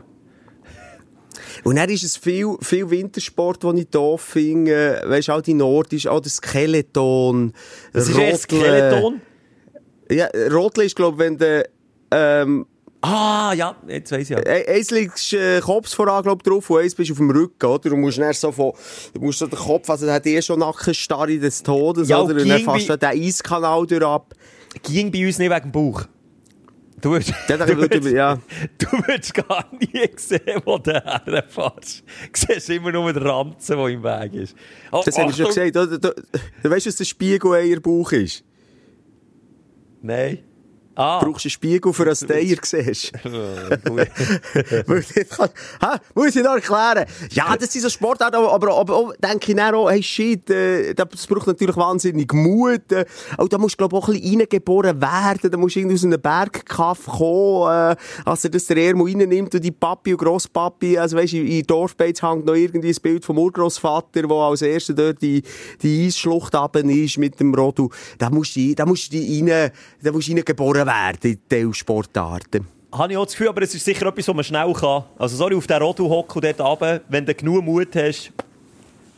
[1.63, 5.01] Und dann ist es viel, viel Wintersport, den ich doof finde.
[5.05, 7.53] Weißt du, auch die Nordisch, auch der Skeleton.
[7.93, 8.37] Das ist Rodeln.
[8.37, 9.21] Skeleton.
[10.11, 11.63] Ja, Rodeln ist, glaube ich, wenn du,
[12.11, 12.65] ähm,
[13.07, 14.37] Ah, ja, jetzt weiss ich ja.
[14.39, 17.89] eins liegst äh, Kopf voran, glaub, drauf und eins bist auf dem Rücken, oder?
[17.89, 18.71] Du musst dann so von,
[19.13, 22.33] du musst so den Kopf, also der hat eh schon Nackenstarre des Todes, Ja, oder?
[22.33, 24.33] und Und dann fährst du den Eiskanal durch ab.
[24.81, 26.01] Ging bei uns nicht wegen dem Bauch.
[27.01, 28.39] Du würdest, Ja, du würde- würdest, ja.
[28.77, 32.03] du würdest gar nie sehen, wo du herfährst.
[32.31, 34.55] Du siehst immer nur den Ranzen, der im Weg ist.
[34.91, 35.75] Oh, Das habe ich schon gesagt.
[35.75, 36.13] Du, du,
[36.63, 38.43] du weißt, was der Spiegel-Eierbauch ist?
[40.01, 40.39] Nein.
[40.95, 41.19] Ah.
[41.19, 43.11] Du brauchst einen Spiegel, für dass du den Eier siehst.
[45.29, 45.49] Kann-
[45.81, 45.97] Hä?
[46.13, 47.05] Muss ich noch erklären?
[47.31, 50.49] Ja, das sind so Sportarten, aber, aber, aber auch, denke ich dann auch, hey, shit,
[50.49, 52.91] äh, das braucht natürlich wahnsinnig Mut.
[52.91, 53.05] Äh,
[53.37, 55.51] auch da musst du, glaube ich, auch ein bisschen reingeboren werden.
[55.51, 59.53] Da musst du irgendwie aus einem Bergkaff kommen, äh, als er das der Ermo reinnimmt
[59.55, 63.25] und die Papi und Grosspapi, also weisst, in, in Dorfbeiz hängt noch irgendwie ein Bild
[63.25, 65.41] vom Urgroßvater, der als erster dort die,
[65.81, 67.89] die Eisschlucht runter ist mit dem Rodu.
[68.17, 72.67] Da musst du, da musst du rein, da musst du reingeboren werden in die Sportarten.
[72.91, 75.03] Habe ich auch das Gefühl, aber es ist sicher etwas, was man schnell kann.
[75.17, 78.31] Also, sorry, auf den Rodu hocken und dort runter, wenn du genug Mut hast,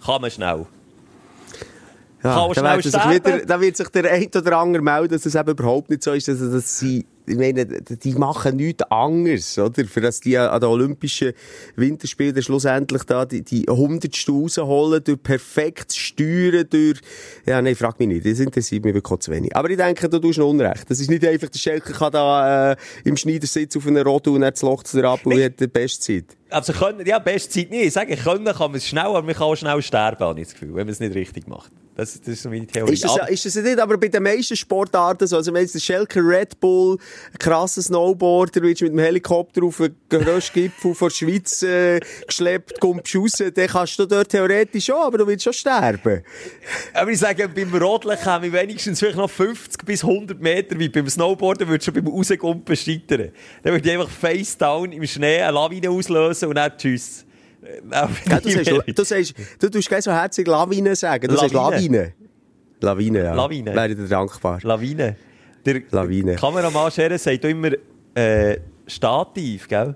[0.03, 0.65] kann man schnell.
[2.21, 5.13] Kann auch da, schnell wird sich wieder, da wird sich der ein oder andere melden,
[5.13, 8.83] dass es eben überhaupt nicht so ist, dass, dass sie, ich meine, die machen nichts
[8.83, 9.85] anderes, oder?
[9.85, 11.33] Für dass die an den Olympischen
[11.75, 16.99] Winterspielen schlussendlich da die, die Hundertste rausholen, durch perfektes Steuern, durch,
[17.45, 19.55] ja, nein, frag mich nicht, das interessiert mich wirklich zu wenig.
[19.55, 20.89] Aber ich denke, du tust noch Unrecht.
[20.89, 24.41] Das ist nicht einfach, der Schelker kann da, äh, im Schneidersitz auf einer Rotte und
[24.41, 26.37] dann das Loch zu ab und hat die beste Zeit.
[26.49, 27.87] Also, können, ja, beste Zeit nicht.
[27.87, 30.47] Ich sage, können kann man es schnell, aber man kann auch schnell sterben, habe ich
[30.47, 31.71] das Gefühl, wenn man es nicht richtig macht.
[31.97, 32.93] Das, das ist so meine Theorie.
[32.93, 35.73] Ist das, Aber- ist das nicht, aber bei den meisten Sportarten so, also wenn jetzt
[35.73, 36.99] der Schelker Red Bull,
[37.39, 42.79] krasser Snowboarder, willst mit dem Helikopter auf den grössten Gipfel von der Schweiz äh, geschleppt,
[42.79, 46.21] kommst raus, dann kannst du dort theoretisch schon, aber du willst schon sterben.
[46.93, 50.91] Aber ich sage, beim Rodeln käme ich wenigstens vielleicht noch 50 bis 100 Meter weit.
[50.91, 53.31] Beim Snowboarden würde schon beim Rausgumpen scheitern.
[53.63, 57.25] Dann würde ich einfach face down im Schnee eine Lawine auslösen und dann tschüss.
[57.67, 57.81] Äh,
[58.29, 62.13] Ja, du, sagst, du, sagst, du tust gleich so herzig Lawine sagen, du sagst Lawine.
[62.81, 63.23] Lawine.
[63.23, 63.33] Ja.
[63.33, 63.75] Lawine.
[63.75, 64.59] Wäre dir dankbar.
[64.63, 65.15] Lawine.
[65.65, 66.35] Der Lawine.
[66.35, 67.71] Kameramann Scherer sagt immer
[68.15, 69.95] äh, Stativ, gell?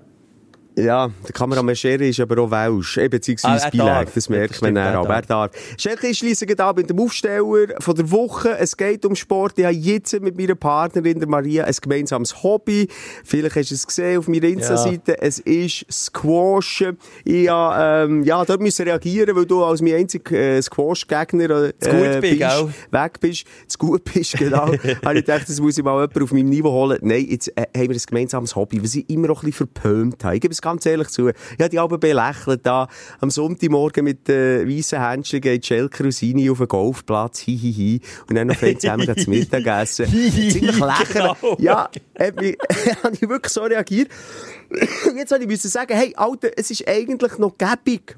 [0.76, 4.62] Ja, der Kameramann Scherer ist aber auch Welsch, eh, beziehungsweise Ah, Beleg, das Ja, merkt
[4.62, 5.50] man dann er aber, er darf.
[5.76, 8.56] Schelke, ich schliesse gerade an mit dem Aufsteller von der Woche.
[8.58, 9.58] Es geht um Sport.
[9.58, 12.88] Ich habe jetzt mit meiner Partnerin, der Maria, ein gemeinsames Hobby.
[13.24, 15.20] Vielleicht hast du es gesehen auf meiner Insta-Seite.
[15.20, 16.84] Es ist Squash.
[17.24, 21.72] Ich habe, ähm, ja, dort müssen reagieren, weil du als mein einziger äh, Squash-Gegner äh,
[21.80, 22.74] gut bist, gell?
[22.90, 24.68] weg bist, zu gut bist, genau.
[25.04, 26.98] habe ich gedacht, das muss ich mal jemanden auf meinem Niveau holen.
[27.02, 30.24] Nein, jetzt äh, haben wir ein gemeinsames Hobby, was ich immer noch ein bisschen verpönt
[30.24, 30.38] habe.
[30.62, 31.28] Ganz ehrlich zu.
[31.28, 32.88] Ich habe die alle belächelt da.
[33.20, 38.00] Am Sonntagmorgen mit den äh, weißen Händchen geht Schelker und Sini auf den Golfplatz, hihihi,
[38.28, 40.06] und dann noch fein zusammen gehen zum Mittagessen.
[40.10, 41.08] Ziemlich lächerlich.
[41.12, 41.56] Genau.
[41.58, 42.46] Ja, habe
[43.12, 44.08] ich wirklich so reagiert.
[45.06, 48.16] Und jetzt habe ich müssen sagen, hey, Alter, es ist eigentlich noch gäbig.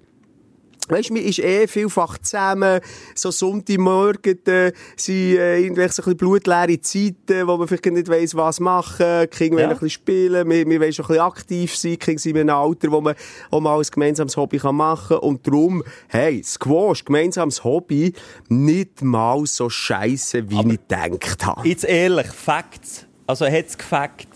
[0.89, 2.81] Weißt du, man ist eh vielfach zusammen,
[3.15, 8.09] so Sonntagmorgen, äh, sind äh, irgendwelche so ein bisschen blutleere Zeiten, wo man vielleicht nicht
[8.09, 9.69] weiss, was machen, die Kinder wollen Ja.
[9.69, 12.51] ein bisschen spielen, wir, wir wollen schon ein bisschen aktiv sein, die Kinder sind in
[12.51, 13.15] einem Alter, wo man
[13.51, 18.13] auch mal ein gemeinsames Hobby kann machen kann und darum, hey, Squash, gemeinsames Hobby,
[18.49, 21.67] nicht mal so scheisse, wie ich gedacht habe.
[21.67, 23.07] Jetzt ehrlich, Facts.
[23.27, 24.29] Also, hat es gefackt.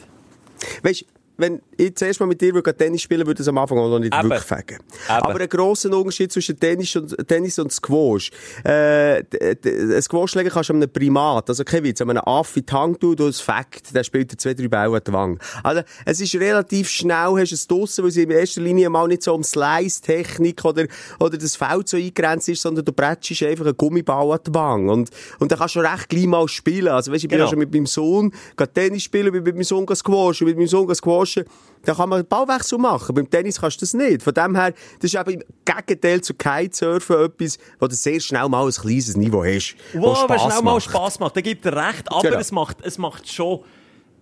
[0.83, 1.05] Weißt
[1.37, 3.99] wenn ich zuerst mal mit dir würde Tennis spielen würde, es am Anfang auch noch
[3.99, 4.29] nicht Eben.
[4.29, 4.79] wirklich fegen.
[5.09, 8.31] Aber ein grosser Unterschied zwischen Tennis und, Tennis und Squash.
[8.65, 12.73] Äh, ein Squash legen kannst du einem Primat, also kein Witz, einem Affe in die
[12.73, 15.39] Hand tun, du das Fakt, der spielt dir zwei, drei Bälle an die Wange.
[15.63, 19.07] Also, es ist relativ schnell, hast du es draussen, weil sie in erster Linie mal
[19.09, 20.87] nicht so um Slice-Technik oder,
[21.21, 24.93] oder das Feld so eingrenzt ist, sondern du bretschst einfach einen Gummiball an die Wange.
[24.93, 26.89] Und, und dann kannst du recht gleich mal spielen.
[26.89, 27.47] Also, weißt, ich bin Genau.
[27.47, 28.33] ja schon mit meinem Sohn
[28.75, 31.45] Tennis spielen, bin mit meinem Sohn squashen, mit meinem Sohn squashen.
[31.85, 33.15] Da kann man einen Ballwechsel machen.
[33.15, 34.23] Beim Tennis kannst du das nicht.
[34.23, 38.49] Von dem her, das ist eben im Gegenteil zu Kitesurfen etwas, wo du sehr schnell
[38.49, 39.77] mal ein kleines Niveau hast.
[39.95, 40.83] wo Wow, aber Spass schnell mal macht.
[40.85, 42.11] Spass macht, dann gibt er recht.
[42.11, 42.39] Aber Genau.
[42.39, 43.61] es, macht, es macht schon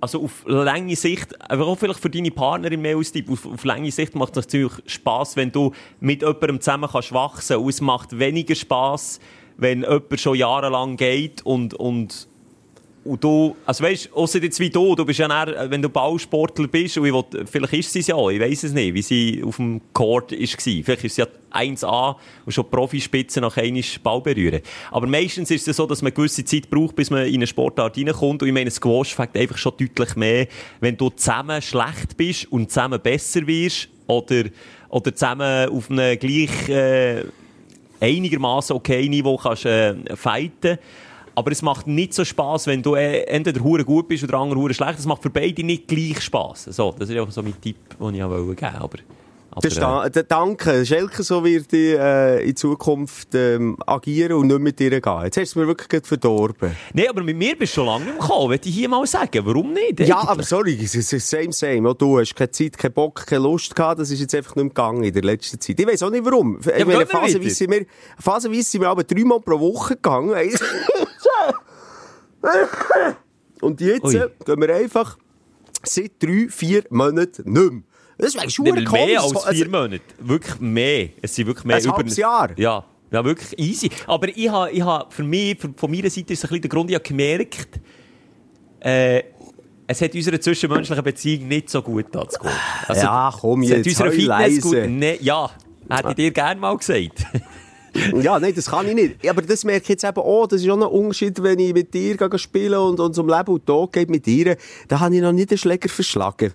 [0.01, 3.90] also auf lange Sicht, aber auch vielleicht für deine Partnerin mehr Tipp, auf, auf lange
[3.90, 7.57] Sicht macht es natürlich Spass, wenn du mit jemandem zusammen kannst wachsen.
[7.57, 9.21] Und es macht weniger Spass,
[9.57, 12.29] wenn jemand schon jahrelang geht und, und
[13.07, 16.66] und du, also weißt, außer jetzt wie du, du bist ja dann, wenn du Ballsportler
[16.66, 19.42] bist, und ich will, vielleicht ist sie es ja ich weiß es nicht, wie sie
[19.45, 20.38] auf dem Court war.
[20.38, 24.61] Vielleicht ist sie ja 1A und schon Profispitze nach einmal Ball berühren.
[24.90, 27.47] Aber meistens ist es so, dass man eine gewisse Zeit braucht, bis man in eine
[27.47, 28.42] Sportart reinkommt.
[28.42, 30.49] Und ich meine, Squash fängt einfach schon deutlich mehr,
[30.81, 34.45] wenn du zusammen schlecht bist und zusammen besser wirst oder,
[34.88, 37.25] oder zusammen auf einem gleich, äh,
[38.01, 40.79] einigermaßen okay Niveau kannst, äh, fighten
[41.37, 44.40] aber es macht nicht so Spaß, wenn du äh, entweder hure gut bist oder der
[44.40, 44.99] andere hure schlecht.
[44.99, 46.64] Es macht für beide nicht gleich Spaß.
[46.70, 48.75] So, das ist auch so mein Tipp, den ich auch geben wollte.
[48.75, 48.99] Aber
[49.57, 50.85] aber, da, äh, danke.
[50.85, 55.22] Schelke, so wird ich äh, in Zukunft ähm, agieren und nicht mit dir gehen.
[55.25, 56.77] Jetzt hast du mir wirklich verdorben.
[56.92, 59.40] Nein, aber mit mir bist du schon lange im Kommen, würde ich hier mal sagen.
[59.46, 60.01] Warum nicht?
[60.01, 61.88] Ja, aber sorry, es ist same, same.
[61.88, 63.99] Auch du hast keine Zeit, keine Bock, keine Lust gehabt.
[63.99, 65.81] Das ist jetzt einfach nicht mehr gegangen in der letzten Zeit.
[65.81, 66.61] Ich weiß auch nicht warum.
[66.62, 67.87] Ja, ich meine, phasenweise sind wir,
[68.18, 70.35] phasenweise sind wir aber dreimal pro Woche gegangen.
[73.61, 74.12] und jetzt Ui.
[74.44, 75.18] gehen wir einfach
[75.83, 77.83] seit drei, vier Monaten nicht mehr.
[78.18, 78.90] Das wäre schon komisch.
[78.90, 80.01] Mehr als vier also, Monate.
[80.18, 81.09] Wirklich mehr.
[81.20, 81.77] Es sind wirklich mehr.
[81.77, 82.59] Ein über halbes Jahr?
[82.59, 82.85] Ja.
[83.11, 83.90] Ja, wirklich easy.
[84.07, 86.90] Aber ich habe, ich habe für mich, von meiner Seite ist ein bisschen der Grund,
[86.90, 87.81] ich habe gemerkt,
[88.81, 89.22] äh,
[89.87, 92.27] es hat unserer zwischenmenschlichen Beziehung nicht so gut getan
[92.88, 94.61] Also, ja, komm jetzt, es hat leise.
[94.61, 95.49] Gut, ne, ja,
[95.88, 97.27] hätte ich dir gerne mal gesagt.
[98.23, 99.29] ja, nein, das kann ich nicht.
[99.29, 100.47] Aber das merke ich jetzt eben auch.
[100.47, 103.67] Das ist auch ein Unterschied, wenn ich mit dir spiele und, und zum Leben und
[103.67, 104.57] Tod geht mit dir.
[104.89, 106.53] Da habe ich noch nicht den Schläger verschlagen.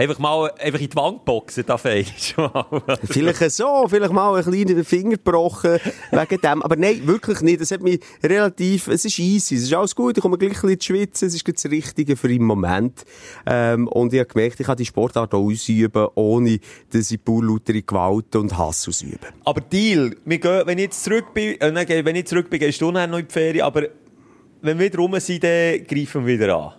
[0.00, 1.76] Einfach mal einfach in die Wand boxen, da
[3.04, 5.78] Vielleicht so, vielleicht mal einen kleinen Finger gebrochen
[6.10, 6.62] wegen dem.
[6.62, 7.60] Aber nein, wirklich nicht.
[7.60, 10.60] Das hat mich relativ, es ist easy, es ist alles gut, ich komme gleich ein
[10.62, 13.04] bisschen zu schwitzen, es ist das Richtige für den Moment.
[13.44, 16.60] Ähm, und ich habe gemerkt, ich kann die Sportart auch ausüben, ohne
[16.90, 19.26] dass ich pur lautere Gewalt und Hass ausübe.
[19.44, 22.58] Aber Deal, wir gehen, wenn ich jetzt zurück bin, äh, nein, wenn ich zurück bin,
[22.58, 23.82] gehst du noch in die Ferien, aber
[24.62, 26.72] wenn wir wieder rum sind, dann greifen wir wieder an.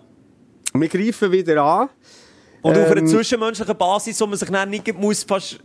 [0.74, 1.88] Wir greifen wieder an.
[2.62, 5.58] Und ähm, auf einer ähm, zwischenmenschlichen Basis, wo man sich dann nicht muss fast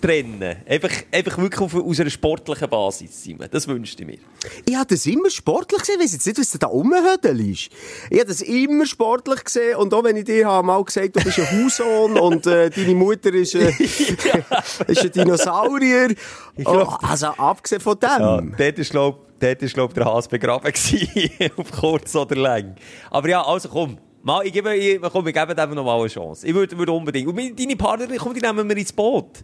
[0.00, 3.38] trennen einfach, einfach wirklich auf, aus einer sportlichen Basis sein.
[3.50, 4.18] Das wünschte ich mir.
[4.66, 5.96] Ich habe das immer sportlich gesehen.
[5.98, 7.70] Ich weiß jetzt nicht, was da rumhödel ist.
[8.10, 9.76] Ich habe das immer sportlich gesehen.
[9.76, 12.94] Und auch wenn ich dir habe mal gesagt du bist ein Haussohn und äh, deine
[12.94, 13.70] Mutter ist, äh,
[14.86, 16.14] ist ein Dinosaurier.
[16.56, 18.08] Glaub, oh, also abgesehen von dem.
[18.08, 21.50] Ja, dort ist, glaube ist, glaub, der Hase begraben gewesen.
[21.56, 22.76] auf kurz oder lang.
[23.10, 23.98] Aber ja, also komm.
[24.22, 26.46] Mal, ich gebe, ich, komm, wir geben dem noch mal eine Chance.
[26.46, 27.26] Ich würde, würde unbedingt.
[27.26, 29.42] Und deine Partnerin, komm, die nehmen wir ins Boot.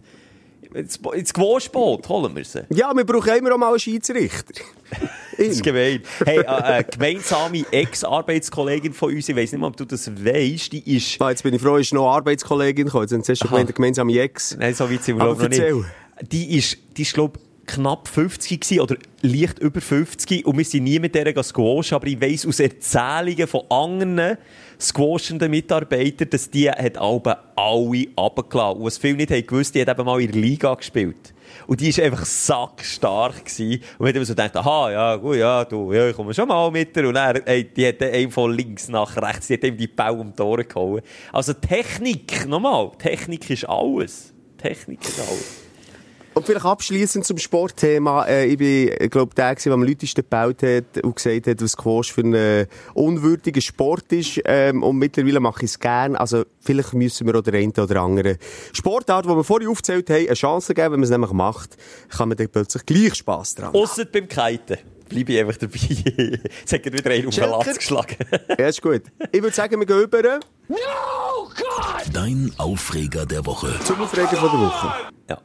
[0.73, 2.65] Ins, ins Gewohnboot holen wir sie.
[2.71, 4.63] Ja, wir brauchen immer auch mal einen Schiedsrichter.
[5.37, 6.03] das ist gemein.
[6.25, 10.73] Hey, äh, eine gemeinsame Ex-Arbeitskollegin von uns, ich weiss nicht mal, ob du das weißt,
[10.73, 11.21] die ist...
[11.21, 13.09] Ah, jetzt bin ich froh, ist noch Arbeitskollegin gekommen.
[13.11, 14.57] Jetzt hast du schon eine gemeinsame Ex.
[14.57, 15.63] Nein, so weit sind wir noch nicht.
[16.31, 20.85] Die ist, die ist, glaub knapp 50 gewesen, oder leicht über 50 und wir sind
[20.85, 24.39] nie mit der squashen, aber ich weiss aus Erzählungen von anderen
[24.81, 28.79] squashenden Mitarbeitern, dass die hat alle alle runtergelassen.
[28.79, 31.35] Und was viele nicht haben gewusst, die hat eben mal in der Liga gespielt.
[31.67, 33.83] Und die war einfach sackstark gewesen.
[33.99, 36.71] Und wir haben so gedacht, aha, ja, gut, ja, du, ja, ich komme schon mal
[36.71, 37.09] mit dir.
[37.09, 40.15] Und er, ey, die hat einen von links nach rechts, die hat ihm die Bau
[40.15, 41.03] um die Ohren gehauen.
[41.33, 44.33] Also Technik, nochmal, Technik ist alles.
[44.57, 45.68] Technik ist alles.
[46.39, 48.25] Und vielleicht abschließend zum Sportthema.
[48.27, 52.13] Äh, ich bin, glaube der, der am lautesten gebaut hat und gesagt hat, was Squash
[52.13, 54.41] für ein unwürdiger Sport ist.
[54.45, 56.15] Ähm, und mittlerweile mache ich es gern.
[56.15, 58.37] Also, vielleicht müssen wir auch der eine oder andere
[58.73, 60.93] Sportart, die wir vorhin aufgezählt haben, eine Chance geben.
[60.93, 61.77] Wenn man es nämlich macht,
[62.09, 63.77] kann man dann plötzlich gleich Spass dran haben.
[63.77, 65.79] Ausser beim Kiten bleibe ich einfach dabei.
[66.61, 68.17] Jetzt hat er wieder einen auf den Latz geschlagen.
[68.59, 69.03] ja, ist gut.
[69.33, 70.23] Ich würde sagen, wir gehen über.
[70.69, 70.77] No,
[71.57, 72.15] God!
[72.15, 73.75] Dein Aufreger der Woche.
[73.85, 74.95] Zum Aufreger von der Woche.
[75.31, 75.39] Ja.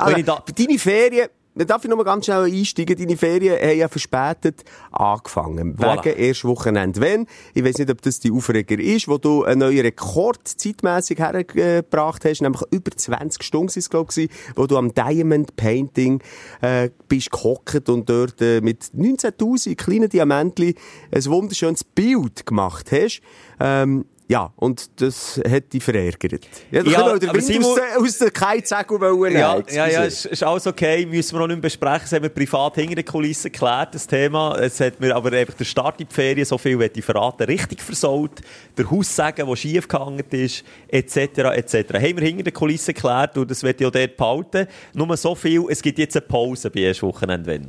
[0.00, 2.96] Also, da deine Ferien, darf ich noch mal ganz schnell einsteigen?
[2.96, 5.76] Deine Ferien haben ja verspätet angefangen.
[5.76, 6.04] Voilà.
[6.04, 7.00] Wegen erst Wochenende.
[7.00, 11.18] Wenn, ich weiß nicht, ob das die Aufreger ist, wo du einen neuen Rekord zeitmässig
[11.18, 16.22] hergebracht hast, nämlich über 20 Stunden ist es, glaube ich, wo du am Diamond Painting,
[16.60, 20.74] äh, bist gehockt und dort äh, mit 19.000 kleinen Diamantli
[21.12, 23.20] ein wunderschönes Bild gemacht hast.
[23.58, 26.46] Ähm, ja, und das hat dich verärgert.
[26.70, 29.32] Ja, da ja, können wir Wind aus, der, aus der Keizegel wollen.
[29.32, 31.04] Ja, ja, ja, ist, ist alles okay.
[31.04, 32.02] Müssen wir noch nicht besprechen.
[32.02, 34.56] Das haben wir privat hinter den Kulissen geklärt, das Thema.
[34.60, 37.42] Es hat mir aber einfach der Start in die Ferien, so viel möchte ich verraten,
[37.42, 38.40] richtig versaut.
[38.78, 41.94] Der Haussagen, der schief gehangen ist, etc., etc.
[41.94, 44.68] Haben wir hinter den Kulissen geklärt und das ich auch dort behalten.
[44.94, 47.68] Nur so viel, es gibt jetzt eine Pause bei erst Wochenende, wenn.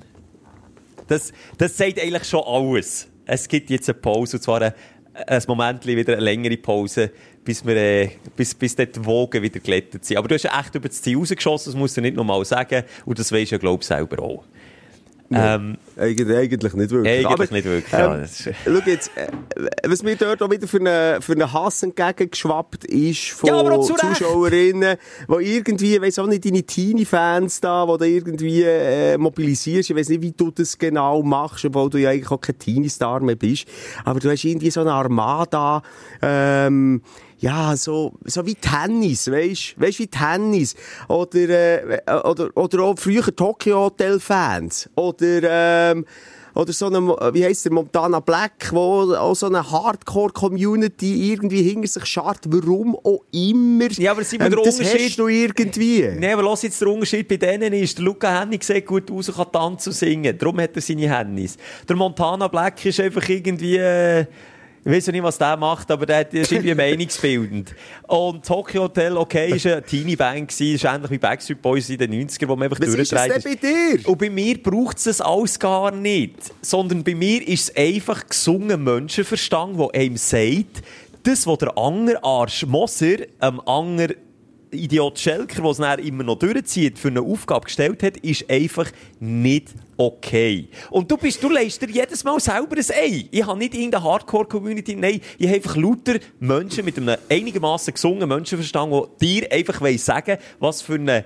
[1.07, 3.07] Das, das sagt eigentlich schon alles.
[3.25, 4.75] Es gibt jetzt eine Pause, und zwar eine
[5.13, 7.11] ein Moment wieder eine längere Pause,
[7.43, 10.17] bis, wir, äh, bis, bis dort die Wogen wieder glättet sind.
[10.17, 12.83] Aber du hast echt über das Ziel rausgeschossen, das musst du nicht nochmal sagen.
[13.05, 14.43] Und das weisst du ja, glaube ich, selber auch.
[15.33, 17.13] Ähm, eigentlich, eigentlich nicht wirklich.
[17.13, 19.27] Eigentlich Aber, nicht wirklich, ja, Ähm, das ist- schau jetzt, äh,
[19.87, 23.81] was mir dort auch wieder für einen für einen Hass entgegengeschwappt ist von Ja.
[23.81, 24.97] Zuschauerinnen,
[25.29, 29.89] die irgendwie, ich weiss auch nicht, deine Teenie-Fans da, die du irgendwie äh, mobilisierst.
[29.89, 33.21] Ich weiss nicht, wie du das genau machst, obwohl du ja eigentlich auch kein Teenie-Star
[33.21, 33.65] mehr bist.
[34.03, 35.81] Aber du hast irgendwie so eine Armada,
[36.21, 37.01] ähm,
[37.41, 40.75] ja, so, so wie Tennis, weisst, weisst wie Tennis.
[41.07, 44.89] Oder, äh, oder, oder auch früher Tokyo Hotel Fans.
[44.95, 46.05] Oder, ähm,
[46.53, 46.99] oder so eine,
[47.33, 52.95] wie heisst der, Montana Black, wo auch so eine Hardcore-Community irgendwie hinter sich schart, warum
[52.95, 53.85] auch immer.
[53.85, 56.09] Ähm, Ja, aber sind wir der das Unterschied- hast du irgendwie.
[56.19, 59.29] Nein, aber lass jetzt den Unterschied bei denen ist, der Luca Hennig sieht gut aus
[59.29, 60.37] und kann tanzen und singen.
[60.37, 61.57] Darum hat er seine Hennis.
[61.87, 64.25] Der Montana Black ist einfach irgendwie, äh,
[64.83, 67.75] ich weiß nicht, was der macht, aber der ist irgendwie meinungsbildend.
[68.07, 72.27] Und Tokyo Hotel, okay, ist eine Teenie-Band gewesen, ist ähnlich wie Backstreet Boys in den
[72.27, 73.99] 90ern, wo man einfach Was ist das bei dir?
[74.07, 76.35] Und bei mir braucht es das alles gar nicht.
[76.63, 80.81] Sondern bei mir ist es einfach gesungen Menschenverstand, der einem sagt,
[81.23, 84.15] das, was der andere Arsch Moser, ähm, andere
[84.71, 89.69] Idiot Schelker, der es immer noch durchzieht, für eine Aufgabe gestellt hat, ist einfach nicht
[89.97, 90.69] okay.
[90.89, 93.25] Und du bist, du leist dir jedes Mal selber ein Ei.
[93.29, 98.29] Ich habe nicht irgendeine Hardcore-Community, nein, ich habe einfach lauter Menschen mit einem einigermaßen gesungenen
[98.29, 101.25] Menschenverstand, die dir einfach wollen sagen was für eine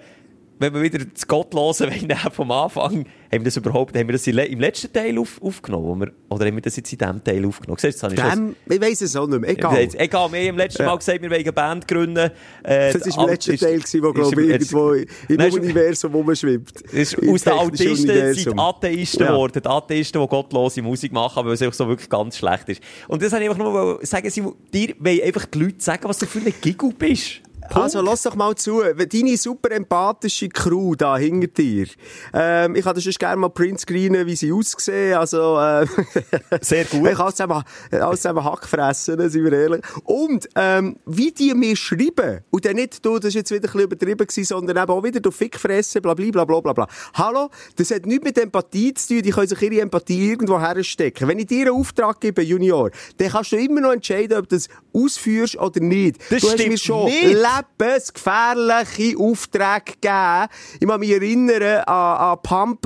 [0.59, 4.13] wenn wir wieder zu Gott hören wollen, vom Anfang, haben wir das überhaupt, haben wir
[4.13, 5.99] das im le- im letzten Teil auf, aufgenommen?
[6.01, 7.77] Wir, oder haben wir das jetzt in diesem Teil aufgenommen?
[7.81, 9.87] Siehst du, das Dem, ich weiss es auch nicht mehr, egal.
[9.97, 10.85] Egal, wir haben im letzten.
[10.85, 12.31] Mal gesagt, wir wollen eine Band gründen.
[12.63, 16.81] Äh, Das war im letzten Teil, gewesen, wo, glaube ich, irgendwo im Nein, Universum rumschwimmt.
[16.91, 18.59] ist aus den Autisten sind.
[18.59, 19.31] Atheisten Ja.
[19.31, 19.61] geworden.
[19.63, 22.81] Die Atheisten, die gottlose Musik machen, weil es einfach so wirklich ganz schlecht ist.
[23.07, 26.19] Und das habe ich einfach nur sagen, Simon, dir wollen einfach die Leute sagen, was
[26.19, 27.41] du für ein Giggle bist.
[27.73, 28.81] Also, lass doch mal zu.
[28.81, 31.87] Deine super empathische Crew da hinter dir.
[32.33, 35.17] Ähm, ich würde sonst gerne mal Print screenen, wie sie aussehen.
[35.17, 35.85] Also, äh,
[36.61, 37.07] Sehr gut.
[37.07, 39.81] Ich kann alles zusammen, alles zusammen Hack fressen, sind wir ehrlich.
[40.03, 42.41] Und, ähm, wie die mir schreiben.
[42.49, 45.03] Und dann nicht, du, das ist jetzt wieder ein bisschen übertrieben gewesen, sondern eben auch
[45.03, 46.87] wieder, du Fick fressen, bla, bla, bla, bla, bla.
[47.13, 47.49] Hallo?
[47.75, 49.23] Das hat nichts mit Empathie zu tun.
[49.23, 51.27] Die können sich ihre Empathie irgendwo herstecken.
[51.27, 54.55] Wenn ich dir einen Auftrag gebe, Junior, dann kannst du immer noch entscheiden, ob du
[54.55, 56.19] das ausführst oder nicht.
[56.29, 57.33] Das du hast stimmt mir schon nicht.
[57.79, 60.47] Lebensgefährliche Aufträge gegeben.
[60.79, 62.81] Ich kann mich erinnern an, an Pump,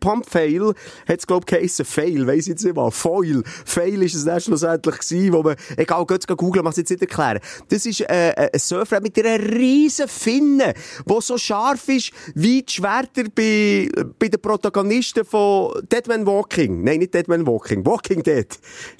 [0.00, 0.74] Pump Fail.
[1.08, 1.84] Hat es, glaube ich, geheissen.
[1.84, 2.90] Fail, weiss jetzt nicht mal.
[2.90, 3.42] Foil.
[3.64, 7.02] Fail ist es dann schlussendlich gewesen, wo man, egal, geht googeln, muss ich jetzt nicht
[7.02, 7.40] erklären.
[7.68, 10.74] Das ist, äh, ein Surfer mit einer riesen Finne,
[11.06, 16.82] wo so scharf ist, wie die Schwerter bei, bei den Protagonisten von Dead Man Walking.
[16.82, 17.84] Nein, nicht Dead Man Walking.
[17.84, 18.48] Walking Dead.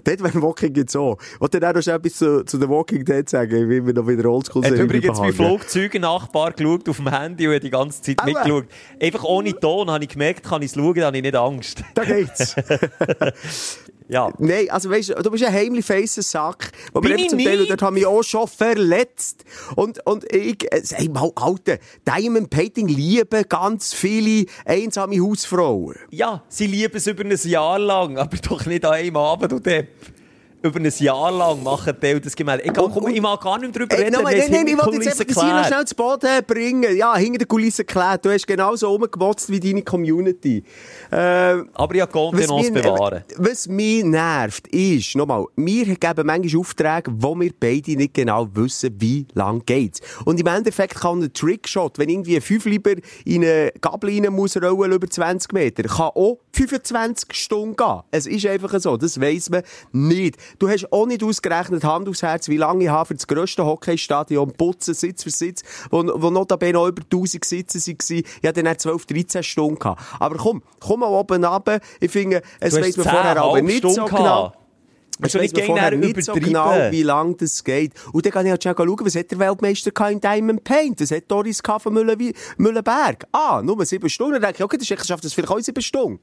[0.07, 1.19] Dead Man Walking gibt's auch.
[1.39, 4.29] Und dann auch noch etwas zu, zu The Walking Dead sagen, wie wir noch wieder
[4.29, 5.02] Oldschool Hat sind.
[5.05, 8.27] Übrigens mein Flugzeugen-Nachbar geschaut auf dem Handy und die ganze Zeit Aua.
[8.27, 8.67] mitgeschaut.
[9.01, 11.83] Einfach ohne Ton habe ich gemerkt, kann ich es schauen, dann habe ich nicht Angst.
[11.95, 12.55] Da geht's.
[14.09, 14.31] Ja.
[14.39, 16.73] Nein, also weißt du, du bist ein heimlich feiser Sack.
[16.93, 17.71] Wo Bin ich zum Teil, nicht?
[17.71, 19.45] dort haben mich auch schon verletzt.
[19.75, 25.97] Und, und ich, äh, sag mal, Alter, Diamond Painting lieben ganz viele einsame Hausfrauen.
[26.11, 29.59] Ja, sie lieben es über ein Jahr lang, aber doch nicht an einem Abend, du
[29.59, 29.89] Depp.
[30.63, 32.65] Über ein Jahr lang machen die das Gemälde.
[32.65, 34.13] Egal, komm, ich mag gar nicht drüber reden.
[34.13, 36.97] nein, nein, nein, ich wollte jetzt einfach noch schnell zu Boden bringen.
[36.97, 38.25] Ja, hinter der Kulisse geklärt.
[38.25, 40.63] Du hast genauso rumgemotzt wie deine Community.
[41.11, 43.25] Äh, Aber ja, Kontenance bewahren.
[43.37, 48.95] Was mich nervt, ist, nochmal, wir geben manchmal Aufträge, wo wir beide nicht genau wissen,
[48.99, 50.01] wie lang geht's.
[50.25, 52.93] Und im Endeffekt kann ein Trickshot, wenn irgendwie ein 5 lieber
[53.25, 58.01] in eine Gabel rein muss rollen über 20 Meter, kann auch 25 Stunden gehen.
[58.11, 58.97] Es ist einfach so.
[58.97, 60.37] Das weiss man nicht.
[60.59, 63.65] Du hast auch nicht ausgerechnet, Hand aufs Herz, wie lange ich habe für das grösste
[63.65, 68.23] Hockeystadion putzen, Sitz für Sitz, wo, wo notabene auch über 1000 Sitze waren.
[68.41, 70.03] Ich hatte dann 12, 13 Stunden gehabt.
[70.19, 71.81] Aber komm, komm mal oben runter.
[72.01, 74.23] Ich finde, es weiss man vorher aber 10,5 nicht so Stunden genau.
[74.23, 74.59] gehabt.
[75.19, 76.47] Es Hast du weiss nicht vorher nicht so übertrieben?
[76.47, 77.93] genau, wie lange das geht.
[78.13, 81.01] Und dann kann ich halt schon schauen, was hat der Weltmeister in Diamond Paint?
[81.01, 83.27] Das hat Doris von Mühlenberg.
[83.31, 84.33] Ah, nur sieben Stunden.
[84.35, 86.19] Dann denke ich, okay, das ist- schafft das vielleicht auch in sieben Stunden.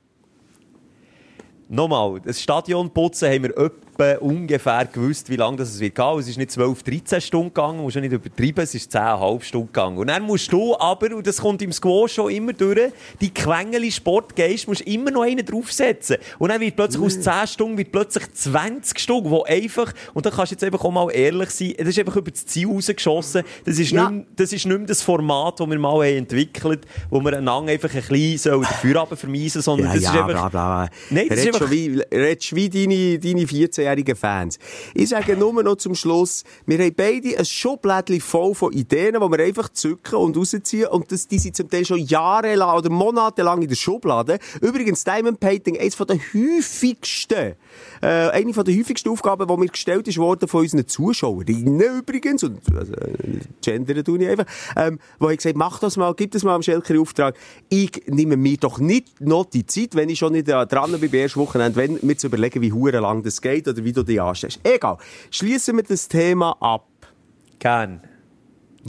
[1.70, 3.56] Nochmal, das Stadion putzen haben wir
[4.00, 6.20] etwa ungefähr gewusst, wie lange das es wird gehen.
[6.20, 9.68] Es ist nicht 12, 13 Stunden gegangen, musst du nicht übertreiben, es ist 10,5 Stunden
[9.68, 9.98] gegangen.
[9.98, 13.92] Und dann musst du aber, und das kommt im Squash schon immer durch, die Quengeli
[13.92, 16.18] Sportgeist musst immer noch einen draufsetzen.
[16.38, 20.30] Und dann wird plötzlich aus 10 Stunden wird plötzlich 20 Stunden, wo einfach, und da
[20.32, 23.44] kannst du jetzt einfach auch mal ehrlich sein, das ist einfach über das Ziel rausgeschossen.
[23.66, 24.10] Das ist, Ja.
[24.10, 27.38] nicht, mehr- das ist nicht mehr das Format, das wir mal entwickelt haben, wo wir
[27.38, 30.28] einander einfach ein bisschen dafür vermeisen, sondern das ist einfach...
[30.28, 30.90] bla, bla.
[31.10, 33.46] Nein, das ist Redest schon wie, redest wie deine, deine
[33.90, 34.60] 14-jährigen Fans.
[34.94, 39.20] Ich sage nur noch zum Schluss, wir haben beide ein Schublädchen voll von Ideen, die
[39.20, 40.88] wir einfach zücken und rausziehen.
[40.88, 44.40] Und das, die sind zum Teil schon jahrelang oder monatelang in der Schublade.
[44.62, 47.56] Übrigens, Diamond Painting, eines der häufigsten,
[48.02, 52.44] äh, eine von der häufigsten Aufgaben, die mir gestellt ist worden von unseren Zuschauerinnen übrigens,
[52.44, 52.94] und, also,
[53.62, 56.62] gendern tue ich einfach, ähm, wo ich gesagt mach das mal, gib das mal am
[56.62, 57.36] Schelker Auftrag.
[57.70, 61.20] Ich nehme mir doch nicht noch die Zeit, wenn ich schon nicht dran bin, bei
[61.20, 64.22] ersten Wochenende, wenn, mir zu überlegen, wie hure lang das geht oder wie du dich
[64.22, 64.60] anstellst.
[64.64, 64.98] Egal.
[65.32, 66.88] Schließen wir das Thema ab.
[67.60, 68.02] Gern.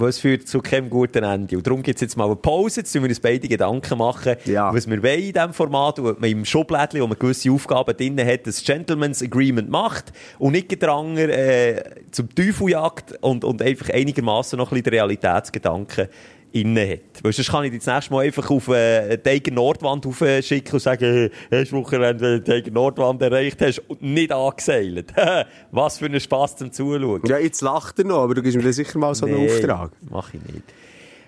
[0.00, 1.56] Es führt zu keinem guten Ende.
[1.56, 2.80] Und darum gibt es jetzt mal eine Pause.
[2.80, 4.72] Jetzt müssen wir uns beide Gedanken machen, Ja.
[4.72, 5.98] was wir wollen in diesem Format.
[5.98, 10.12] Und ob man im Schublädchen, wo man gewisse Aufgaben drin hat, das Gentleman's Agreement macht
[10.38, 14.94] und nicht der andere äh, zum Teufel jagt und, und einfach einigermaßen noch ein bisschen
[14.94, 16.08] Realitätsgedanken
[16.52, 17.00] innen hat.
[17.22, 20.72] Weil sonst kann ich dich das nächste Mal einfach auf äh, die eigene Nordwand aufschicken
[20.72, 25.12] und sagen, hey, hast du Wochenende, die eigene Nordwand erreicht hast und nicht angeseilt.
[25.70, 27.22] Was für ein Spass zum Zuschauen.
[27.26, 29.92] Ja, jetzt lacht er noch, aber du gibst mir sicher mal so einen Auftrag.
[30.10, 30.64] Mach ich nicht.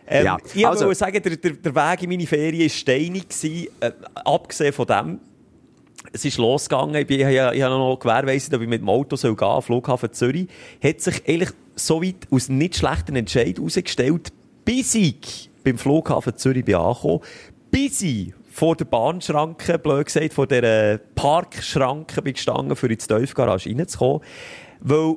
[0.08, 3.28] Ähm, Ja, ich also- wollte sagen, der, der, der Weg in meine Ferien war steinig.
[3.28, 3.92] gewesen, Äh,
[4.24, 5.20] abgesehen von dem,
[6.12, 6.96] es ist losgegangen.
[6.96, 9.46] Ich, bin, ich, habe- ich habe noch gewährleistet, ob ich mit dem Auto soll gehen
[9.48, 10.48] soll, Flughafen Zürich.
[10.82, 14.32] Hat sich eigentlich so weit aus nicht schlechten Entscheid herausgestellt,
[14.64, 17.20] bis ich beim Flughafen Zürich bin angekommen,
[17.70, 23.70] bis ich vor der Bahnschranke, blöd gesagt, vor der Parkschranke bin gestanden, für ins Teufgarage
[23.70, 24.20] reinzukommen.
[24.80, 25.16] Weil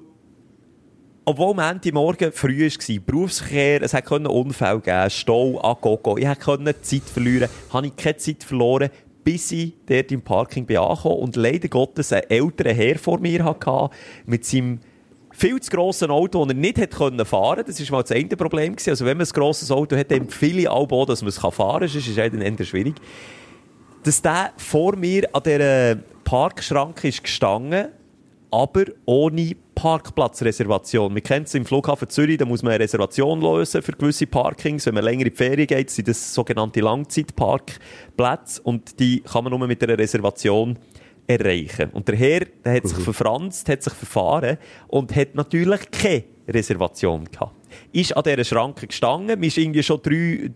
[1.28, 6.80] obwohl am Ende Morgen früh war, Berufsverkehr, es können Unfälle geben, Stau, Agogo, ich konnte
[6.82, 8.92] Zeit verlieren, habe ich keine Zeit verloren,
[9.24, 13.44] bis ich dort im Parking bin angekommen und leider Gottes einen älteren Herr vor mir
[13.44, 13.90] hatte,
[14.28, 14.80] mit seinem
[15.38, 17.72] viel zu grossen Auto, das er nicht hätte können fahren konnte.
[17.72, 18.76] Das war mal das eine Problem.
[18.76, 18.92] gewesen.
[18.92, 21.88] Also wenn man ein grosses Auto hat, empfehle ich auch, dass man es fahren kann,
[21.88, 22.96] sonst ist es dann eher schwierig.
[24.04, 27.90] Dass der vor mir an dieser Parkschranke ist gestanden,
[28.52, 31.14] aber ohne Parkplatzreservation.
[31.14, 34.86] Wir kennen es im Flughafen Zürich, da muss man eine Reservation lösen für gewisse Parkings.
[34.86, 39.52] Wenn man länger in die Ferien geht, sind das sogenannte Langzeitparkplätze und die kann man
[39.52, 40.78] nur mit einer Reservation
[41.28, 41.90] erreichen.
[41.92, 44.58] Und der Herr, der hat sich verfranst, hat sich verfahren
[44.88, 47.54] und hat natürlich keine Reservation gehabt.
[47.92, 50.50] Ist an dieser Schranke gestanden, wir ist irgendwie schon drei,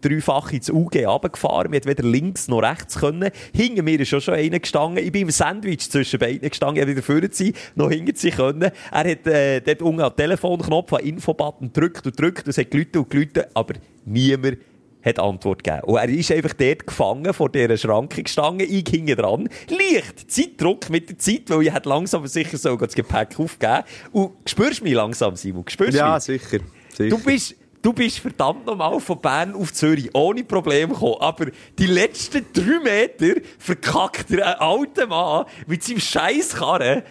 [0.00, 3.30] dreifach ins UG runtergefahren, wir hat weder links noch rechts können.
[3.54, 6.82] Hinter mir ist schon schon einer gestanden, ich bin im Sandwich zwischen beiden gestanden, ich
[6.82, 8.70] hätte wieder vorne sein, noch hinter sie können.
[8.90, 12.96] Er hat äh, dort unten den Telefonknopf, an Infobutton gedrückt und gedrückt, es hat geläutet
[12.96, 14.58] und geläutet, aber niemand
[15.04, 15.82] hat Antwort gegeben.
[15.84, 19.48] Und er ist einfach dort gefangen, vor dieser Schranke gestanden, ich hinten dran.
[19.68, 23.82] Leicht Zeitdruck mit der Zeit, weil ich hätte langsam sicher so das Gepäck aufgegeben.
[24.12, 25.64] Und spürst du mich langsam, Simon?
[25.68, 26.24] Spürst Ja, mich?
[26.24, 26.58] sicher.
[26.96, 27.10] sicher.
[27.10, 31.16] Du bist, du bist verdammt normal von Bern auf Zürich ohne Probleme gekommen.
[31.20, 31.46] Aber
[31.78, 37.02] die letzten drei Meter verkackt er ein alter Mann mit seinem Scheisskarren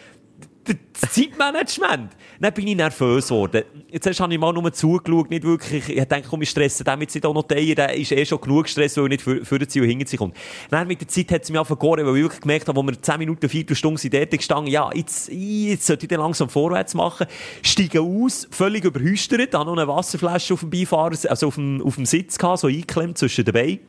[0.66, 2.12] das Zeitmanagement.
[2.40, 3.64] Dann bin ich nervös geworden.
[3.90, 5.90] Jetzt habe ich mal nur zugeschaut, nicht wirklich.
[5.90, 7.76] Ich denke, komm, ich stresse den jetzt nicht auch noch teilen.
[7.76, 10.36] Der ist eh schon genug Stress, weil er nicht für, für und hinter sich kommt.
[10.70, 13.02] Dann mit der Zeit hat es mich angefangen weil ich wirklich gemerkt habe, wo wir
[13.02, 16.94] 10 Minuten, 4 Stunden sind dort gestanden, ja, jetzt, jetzt sollte ich dann langsam vorwärts
[16.94, 17.28] machen.
[17.62, 21.96] Steige aus, völlig überhüstert, habe noch eine Wasserflasche auf dem Beifahrer, also auf dem, auf
[21.96, 23.80] dem Sitz gehabt, so eingeklemmt zwischen den Beinen.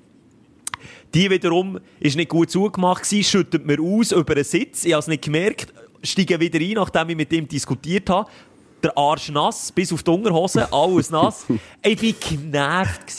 [1.15, 4.85] Die wiederum ist nicht gut zugemacht gewesen, schüttet mir aus über den Sitz.
[4.85, 5.73] Ich habe es nicht gemerkt,
[6.05, 8.31] steige wieder ein, nachdem ich mit ihm diskutiert habe.
[8.83, 11.47] Der Arsch nass, bis auf die Unterhose, alles nass.
[11.83, 13.11] ich war genervt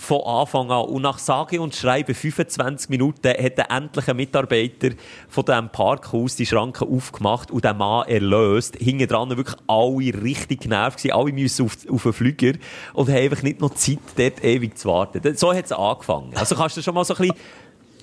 [0.00, 0.86] von Anfang an.
[0.86, 4.90] Und nach sage und schreibe 25 Minuten hat der endliche Mitarbeiter
[5.28, 8.76] von diesem Parkhaus die Schranke aufgemacht und den Mann erlöst.
[8.76, 11.14] Hinten dran wirklich alle richtig genervt gewesen.
[11.14, 12.52] Alle müssen auf, auf den Flüger
[12.94, 15.36] und haben einfach nicht noch Zeit, dort ewig zu warten.
[15.36, 16.32] So hat es angefangen.
[16.34, 17.36] Also kannst du schon mal so ein bisschen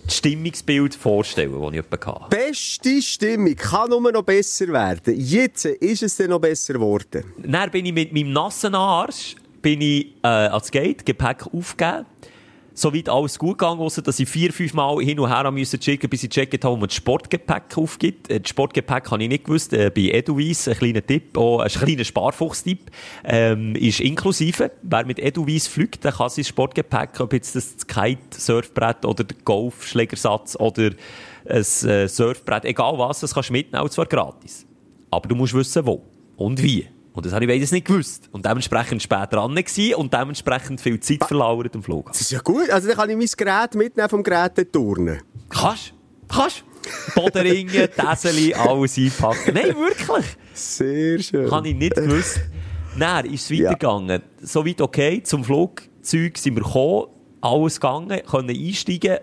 [0.10, 2.36] Stimmungsbild vorstellen, das ich etwa hatte.
[2.36, 5.20] Beste Stimmung kann nur noch besser werden.
[5.20, 7.24] Jetzt ist es dann noch besser geworden.
[7.38, 12.06] Dann bin ich mit meinem nassen Arsch bin ich, äh, ans Gate, Gepäck aufgegeben.
[12.80, 16.08] Soweit alles gut gegangen, ausser dass ich vier, fünf Mal hin und her musste checken,
[16.12, 18.30] bis ich gecheckt habe, wo man das Sportgepäck aufgibt.
[18.30, 19.74] Äh, Das Sportgepäck habe ich nicht gewusst.
[19.74, 22.92] Äh, bei Edelweiss, ein kleiner Tipp, auch ein kleiner Sparfuchs-Tipp,
[23.24, 24.70] ähm, ist inklusive.
[24.84, 30.56] Wer mit Edelweiss fliegt, der kann sein Sportgepäck, ob jetzt das Kite-Surfbrett oder der Golfschlägersatz
[30.58, 30.92] oder
[31.50, 34.68] ein äh, Surfbrett, egal was, das kannst du mitnehmen, und zwar gratis.
[35.10, 36.04] Aber du musst wissen, wo
[36.36, 36.88] und wie.
[37.18, 38.30] Und das habe ich beides nicht gewusst.
[38.32, 42.12] Und dementsprechend spät dran gewesen und dementsprechend viel Zeit verlauert am Flughafen.
[42.12, 42.70] Das ist ja gut.
[42.70, 45.24] Also dann kann ich mein Gerät mitnehmen vom Gerät turnen.
[45.50, 45.96] Kannst?
[46.28, 46.64] Kannst?
[47.16, 49.56] Bodenringe, Täseli, alles einpacken.
[49.56, 50.26] Nein, wirklich.
[50.54, 51.50] Sehr schön.
[51.50, 52.40] Habe ich nicht gewusst.
[53.00, 54.22] Dann ist es weitergegangen.
[54.40, 55.24] Soweit okay.
[55.24, 57.08] Zum Flugzeug sind wir gekommen,
[57.42, 59.18] alles gegangen, können einsteigen.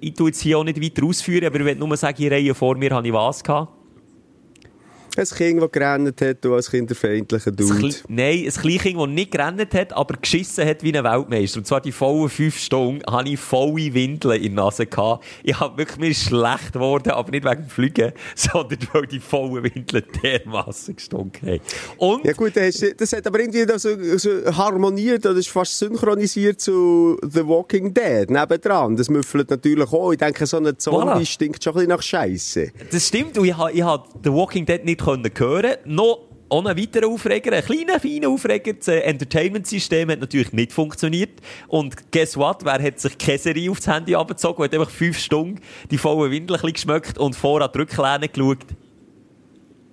[0.00, 2.54] ich tue jetzt hier auch nicht weiter ausführen, aber ich will nur sagen, in Reihe
[2.56, 3.79] vor mir habe ich was gehabt.
[5.16, 7.74] Ein Kind, das gerannt hat, du als kinderfeindlicher Ein Dude.
[7.74, 11.58] Kle- Nein, ein Kleinkind, das nicht gerannt hat, aber geschissen hat wie ein Weltmeister.
[11.58, 14.86] Und zwar die vollen fünf Stunden hatte ich volle Windeln in der Nase.
[14.86, 15.24] Gehabt.
[15.42, 19.64] Ich hab wirklich, mir schlecht geworden, aber nicht wegen dem Fliegen, sondern weil die vollen
[19.64, 21.60] Windeln dermassen gestunken haben.
[21.98, 26.60] Und, Ja gut, das, das hat aber irgendwie so, so harmoniert, oder ist fast synchronisiert
[26.60, 28.96] zu The Walking Dead nebendran.
[28.96, 30.12] Das müffelt natürlich auch.
[30.12, 31.26] Ich denke, so ein Zombie Voilà.
[31.26, 32.72] stinkt schon ein bisschen nach Scheiße.
[32.90, 33.84] das stimmt, und ich habe ich
[34.24, 35.76] The Walking Dead nicht können hören.
[35.84, 38.72] Noch auch ein weiterer Aufreger, ein kleiner, feiner Aufreger.
[38.74, 41.40] Das äh, Entertainment-System hat natürlich nicht funktioniert.
[41.68, 42.64] Und guess what?
[42.64, 46.72] Wer hat sich Käserie aufs Handy abgezogen und hat einfach fünf Stunden die vollen bisschen
[46.72, 48.58] geschmeckt und vor an die Rücklehne geschaut?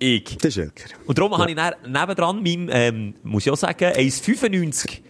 [0.00, 0.36] Ich.
[0.38, 0.94] Das ist Elker.
[1.06, 1.56] Und darum habe ich
[1.86, 5.00] nebendran meinem, ähm, muss ich auch sagen, 1,95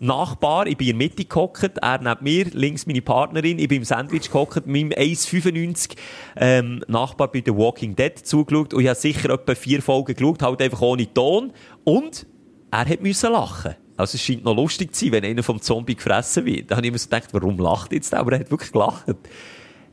[0.00, 3.78] Nachbar, ich bin in der Mitte gehockt, er neben mir, links meine Partnerin, ich bin
[3.78, 5.96] im Sandwich gehockt, meinem 1,95
[6.36, 10.42] ähm, Nachbar bei The Walking Dead zugeschaut und ich habe sicher etwa vier Folgen geschaut,
[10.42, 11.52] halt einfach ohne Ton
[11.84, 12.26] und
[12.70, 13.74] er hat müssen lachen.
[13.96, 16.70] Also es scheint noch lustig zu sein, wenn einer vom Zombie gefressen wird.
[16.70, 18.20] Da habe ich mir so gedacht, warum lacht jetzt der?
[18.20, 19.06] Aber er hat wirklich gelacht.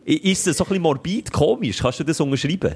[0.05, 1.79] Ist das so ein bisschen morbid, komisch?
[1.79, 2.75] Kannst du das unterschreiben?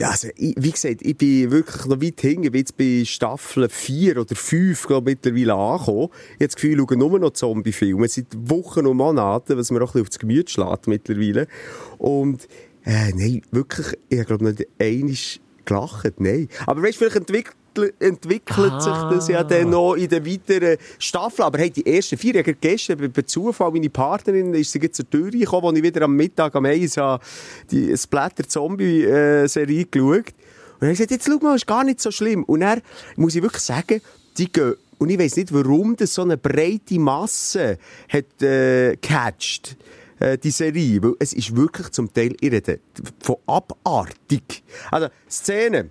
[0.00, 2.44] Also, ich, wie gesagt, ich bin wirklich noch weit hinten.
[2.44, 6.08] Ich bin jetzt bei Staffel 4 oder 5 glaub, mittlerweile angekommen.
[6.12, 8.08] Ich habe das Gefühl, ich schaue nur noch Zombie-Filme.
[8.08, 11.46] Seit Wochen und Monaten, was mir auch ein bisschen aufs Gemüt schlägt mittlerweile.
[11.98, 12.48] Und,
[12.84, 15.14] äh, nein, wirklich, ich glaube nicht einmal
[15.64, 16.20] gelacht.
[16.20, 16.48] Nein.
[16.66, 17.56] Aber weißt du, vielleicht entwickelt
[17.98, 18.80] entwickelt Ah.
[18.80, 21.46] sich das ja dann noch in den weiteren Staffeln.
[21.46, 24.96] Aber hey, die ersten vier, ich habe gestern bei- Zufall meine Partnerin, ist sie jetzt
[24.96, 27.22] zur Tür gekommen, als ich wieder am Mittag am Eis habe,
[27.70, 30.34] die Splatter-Zombie-Serie geschaut.
[30.80, 32.44] Und er hat gesagt, jetzt schau mal, ist gar nicht so schlimm.
[32.44, 32.80] Und er
[33.16, 34.00] muss ich wirklich sagen,
[34.36, 39.76] die gehen, und ich weiss nicht, warum das so eine breite Masse hat, äh, catcht
[40.20, 42.62] äh, die Serie, weil es ist wirklich zum Teil irre,
[43.20, 44.62] von abartig.
[44.90, 45.90] Also, Szene,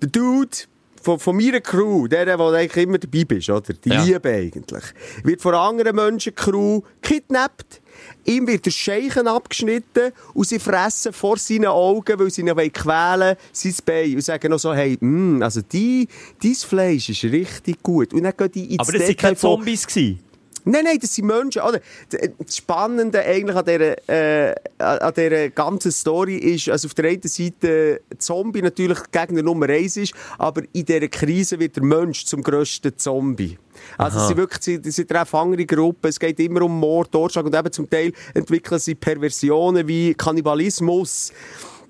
[0.00, 0.56] der Dude
[1.02, 3.72] von, von meiner Crew, der, der eigentlich immer dabei bist, oder?
[3.72, 4.02] Die Ja.
[4.02, 4.84] Liebe eigentlich,
[5.22, 7.80] wird von anderen Menschencrew kidnappt.
[8.24, 13.36] Ihm wird der Scheichen abgeschnitten und sie fressen vor seinen Augen, weil sie ihn quälen
[13.52, 16.06] sein Bein und sagen noch so, hey, mm, also die,
[16.40, 18.14] dein Fleisch ist richtig gut.
[18.14, 19.86] Und dann gehen die ins Aber das waren keine Zombies.
[19.86, 20.27] Gewesen.
[20.70, 21.62] Nein, nein, das sind Menschen.
[21.62, 21.80] Oder?
[22.10, 27.22] Das Spannende eigentlich an dieser, äh, an dieser ganzen Story ist, also auf der einen
[27.22, 32.42] Seite Zombie natürlich Gegner Nummer eins ist, aber in dieser Krise wird der Mensch zum
[32.42, 33.58] grössten Zombie.
[33.96, 37.46] Also es sind wirklich, sie, sie treffen andere Gruppen, es geht immer um Mord, Totschlag
[37.46, 41.32] und eben zum Teil entwickeln sie Perversionen wie Kannibalismus.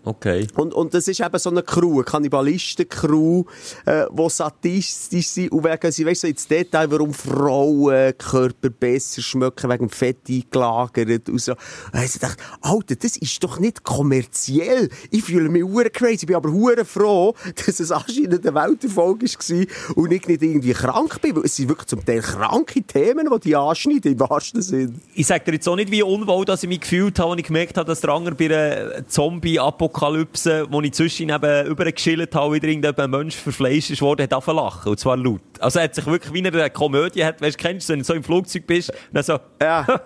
[0.08, 0.46] Okay.
[0.54, 3.44] Und, und das ist eben so eine Crew, eine Kannibalistencrew,
[3.84, 9.68] äh, die sadistisch sind und wegen, sie weißt so ins Detail, warum Frauenkörper besser schmecken,
[9.68, 11.52] wegen Fett eingelagert und so.
[11.92, 14.88] Und ich dachte, Alter, das ist doch nicht kommerziell.
[15.10, 17.34] Ich fühle mich hure crazy, ich bin aber hure froh,
[17.66, 21.68] dass es anscheinend ein Welterfolg war und ich nicht irgendwie krank bin, weil es sind
[21.68, 25.02] wirklich zum Teil kranke Themen, die die anschneiden, im wahrsten Sinn.
[25.14, 27.46] Ich sage dir jetzt auch nicht, wie unwohl dass ich mich gefühlt habe, als ich
[27.46, 32.68] gemerkt habe, dass der andere bei einer Zombie-Apokalypse, wo ich zwischen eben übergeschillt habe, wieder
[32.68, 34.90] irgendein Mensch verfleischt ist worden, hat angefangen lachen.
[34.90, 35.40] Und zwar laut.
[35.60, 38.04] Also er hat sich wirklich wie in einer Komödie, hat, weißt, kennst du, wenn du
[38.04, 39.86] so im Flugzeug bist, dann so, Ja.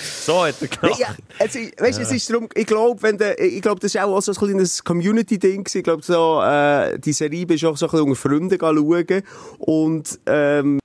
[0.00, 0.98] so hat er gelacht.
[0.98, 1.08] Ja,
[1.38, 4.20] es ist, weißt, es ist darum, ich glaube, wenn der, ich glaube, das ist auch
[4.20, 5.68] so ein kleines Community-Ding.
[5.72, 9.22] Ich glaube, so, äh, die Serie bist auch so ein bisschen unter Freunden schauen.
[9.58, 10.78] Und, ähm,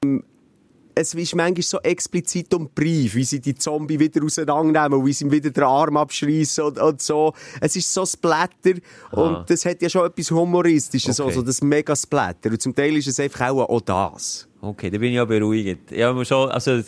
[0.99, 5.25] es ist manchmal so explizit um Brief, wie sie die Zombie wieder auseinandernehmen, wie sie
[5.25, 7.33] ihm wieder den Arm abschreissen und, und so.
[7.61, 8.73] Es ist so Splatter
[9.11, 11.29] und das hat ja schon etwas Humoristisches, Okay.
[11.29, 12.49] also das Mega-Splatter.
[12.49, 14.47] Und zum Teil ist es einfach auch, auch das.
[14.61, 15.91] Okay, da bin ich ja beruhigt.
[15.91, 16.81] Mir schon, also,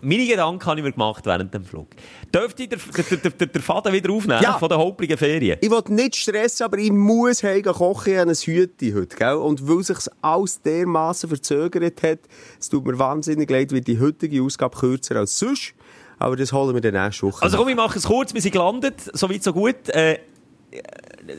[0.00, 1.88] meine Gedanken habe ich mir gemacht während dem Flug.
[2.34, 2.80] Dürfte ich den,
[3.22, 4.58] den, den, den Faden wieder aufnehmen Ja.
[4.58, 5.58] von den holprigen Ferien?
[5.60, 8.12] Ich will nicht stressen, aber ich muss heim gehen kochen.
[8.12, 9.34] Ich habe ein Hütchen heute, gell?
[9.34, 12.18] Und weil sich alles dermassen verzögert hat,
[12.60, 15.74] es tut mir wahnsinnig leid, wird die heutige Ausgabe kürzer als sonst.
[16.20, 17.42] Aber das holen wir dann nächste Woche.
[17.42, 18.34] Also komm, ich mache es kurz.
[18.34, 18.96] Wir sind gelandet.
[19.12, 19.88] So weit, so gut.
[19.90, 20.18] Äh,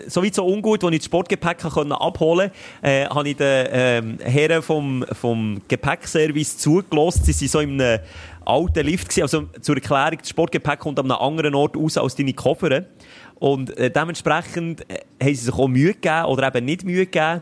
[0.07, 3.67] so weit, so ungut, als ich das Sportgepäck konnte abholen konnte, äh, habe ich den
[3.71, 7.23] ähm, Herren vom, vom Gepäckservice zugelassen.
[7.25, 7.99] Sie waren so in einem
[8.49, 9.09] alten Lift.
[9.09, 9.21] Gewesen.
[9.21, 12.85] Also zur Erklärung, das Sportgepäck kommt an einem anderen Ort raus als deine Koffer.
[13.35, 17.41] Und äh, dementsprechend äh, haben sie sich auch Mühe gegeben oder eben nicht Mühe gegeben.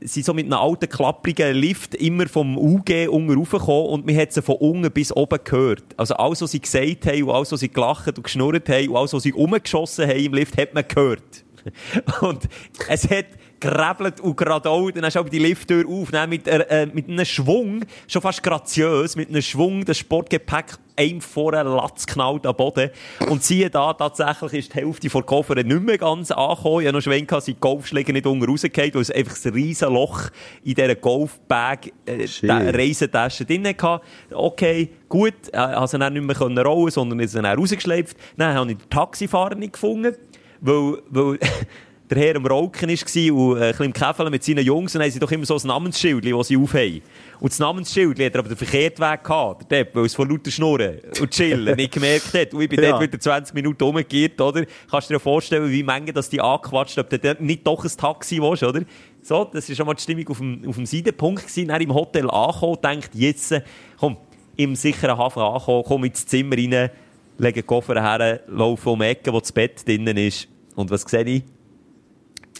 [0.00, 4.16] Sie sind so mit einem alten, klapprigen Lift immer vom UG unten raufgekommen und man
[4.16, 5.84] hat sie von unten bis oben gehört.
[5.96, 8.96] Also alles, was sie gesagt haben und alles, was sie gelacht und geschnurrt haben und
[8.96, 11.44] alles, was sie umgeschossen haben im Lift, hat man gehört.
[12.20, 12.48] Und
[12.88, 13.26] es hat
[13.60, 17.24] gerebelt und geradeaus, dann hast du auch die Lifttür auf, dann mit, äh, mit einem
[17.24, 22.56] Schwung, schon fast graziös, mit einem Schwung das Sportgepäck einem vor einen Latz knallt am
[22.56, 22.90] Boden.
[23.28, 26.80] Und siehe da, tatsächlich ist die Hälfte von Koffer nicht mehr ganz angekommen.
[26.80, 29.92] Ich habe noch Schwenk, dass die Golfschläge nicht unten rausgefallen, weil es einfach ein riesen
[29.92, 30.30] Loch
[30.64, 34.00] in dieser Golfbag, äh, Reisetasche drin hatte.
[34.32, 38.16] Okay, gut, äh, also dann nicht mehr können rollen, sondern ist dann rausgeschleift.
[38.36, 40.14] Dann habe ich den Taxifahrer nicht gefunden,
[40.60, 41.38] weil, weil
[42.08, 45.02] der Herr am Rauchen war und äh, ein bisschen im Käfeln mit seinen Jungs, dann
[45.02, 47.02] haben sie doch immer so ein Namensschild, das sie aufhaben.
[47.40, 50.28] Und das Namensschild hat er aber den verkehrten Weg gehabt, der Depp, weil es von
[50.28, 52.54] lauter Schnurren und Chillen nicht gemerkt hat.
[52.54, 52.90] Und ich bin ja.
[52.90, 54.64] dort wieder 20 Minuten umgekehrt, oder?
[54.90, 58.40] Kannst du dir vorstellen, wie Menge dass die angequatscht ob du nicht doch ein Taxi
[58.40, 58.82] willst, oder?
[59.22, 61.68] So, das war schon mal die Stimmung auf dem, auf dem Seidenpunkt gewesen.
[61.68, 63.54] Dann im Hotel angekommen, denkt jetzt,
[63.98, 64.16] komm,
[64.56, 66.90] im sicheren Hafen angekommen, komm ins Zimmer rein,
[67.38, 70.46] lege den Koffer her, laufe um die Ecke, wo das Bett drinnen ist.
[70.76, 71.42] Und was sehe ich?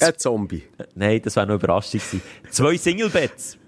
[0.00, 0.62] Ein Zombie.
[0.94, 2.22] Nein, das wäre noch überraschend gewesen.
[2.50, 3.58] Zwei Single-Beds.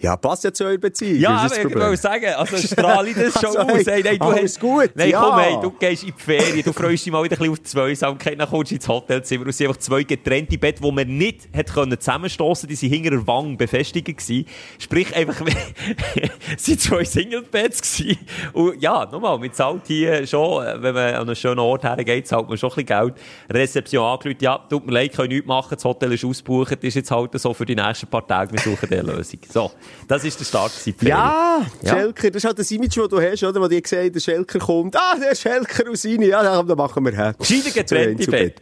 [0.00, 1.18] Ja, passt ja zu eurer Beziehung.
[1.18, 3.86] Ja, aber ich wollte sagen, also strahle ich das schon also, aus.
[3.86, 5.20] Hey, nein, du hast, gut, Nein, ja.
[5.20, 7.58] komm, hey, du gehst in die Ferien, du freust dich mal wieder ein bisschen auf
[7.58, 10.92] die Zweisamkeit, dann kommst du ins Hotelzimmer und es sind einfach zwei getrennte Betten, die
[10.92, 14.46] man nicht hat können zusammenstossen, die sind hinter der Wange befestigt gewesen.
[14.78, 15.40] Sprich, einfach,
[16.56, 18.18] es waren zwei Single-Beds gewesen.
[18.52, 22.48] Und ja, nochmal, man zahlt hier schon, wenn man an einen schönen Ort hergeht, zahlt
[22.48, 23.14] man schon ein bisschen Geld.
[23.50, 27.10] Rezeption angelötet, ja, tut mir leid, kann nichts machen, das Hotel ist ausgebucht, ist jetzt
[27.10, 29.40] halt so für die nächsten paar Tage, wir suchen eine Lösung.
[29.48, 29.72] So.
[30.08, 30.72] Das ist der Start
[31.02, 33.60] Ja, ja, Schelker, das ist halt das Image, das du hast, oder?
[33.60, 34.96] Wo die gesagt der Schelker kommt.
[34.96, 36.26] Ah, der Schelker aus seine.
[36.26, 37.34] Ja, dann machen wir her.
[37.38, 38.60] Gescheiter getrennte Bett.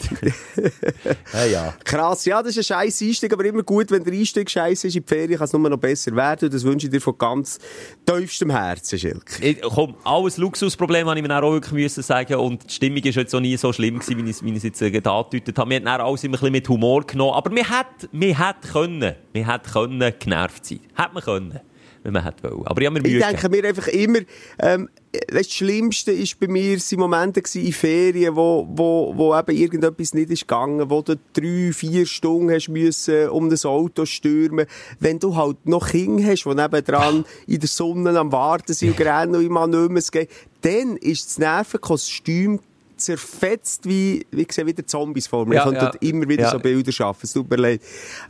[1.32, 1.74] ja, ja.
[1.84, 4.96] Krass, ja, das ist ein scheiß Einstieg, aber immer gut, wenn der Einstieg scheiße ist
[4.96, 6.50] in die Ferien, kann es nur noch besser werden.
[6.50, 7.58] Das wünsche ich dir von ganz
[8.04, 9.42] tiefstem Herzen, Schelker.
[9.42, 12.34] Ich, komm, alles Luxusproblem, habe ich mir auch wirklich müssen sagen.
[12.34, 14.62] Und die Stimmung war jetzt auch nie so schlimm gewesen, wie ich, wie ich es
[14.64, 15.70] jetzt äh, angedeutet habe.
[15.70, 17.34] Wir haben alles immer ein bisschen mit Humor genommen.
[17.34, 20.80] Aber wir hätten, wir hätten können, wir hätten können genervt sein.
[20.94, 21.60] Hätte man können
[22.06, 22.66] wenn man hätte wollen.
[22.68, 24.20] Aber ich habe mir Mühe Ich denke mir einfach immer,
[24.60, 24.88] ähm,
[25.26, 30.30] das Schlimmste ist bei mir sind Momente in Ferien, wo, wo, wo eben irgendetwas nicht
[30.30, 34.66] ist gegangen, wo du drei, vier Stunden hast müssen um das Auto stürmen.
[35.00, 39.00] Wenn du halt noch Kinder hast, die nebendran in der Sonne am Warten sind und
[39.04, 42.60] rennen und immer nicht mehr geht, dann ist das Nervenkostüm
[42.96, 45.56] zerfetzt wie, wie sehe wieder Zombies vor mir.
[45.56, 45.92] Ja, ich ja.
[46.00, 46.50] immer wieder ja.
[46.50, 47.20] so Bilder schaffen.
[47.22, 47.80] Es tut mir leid.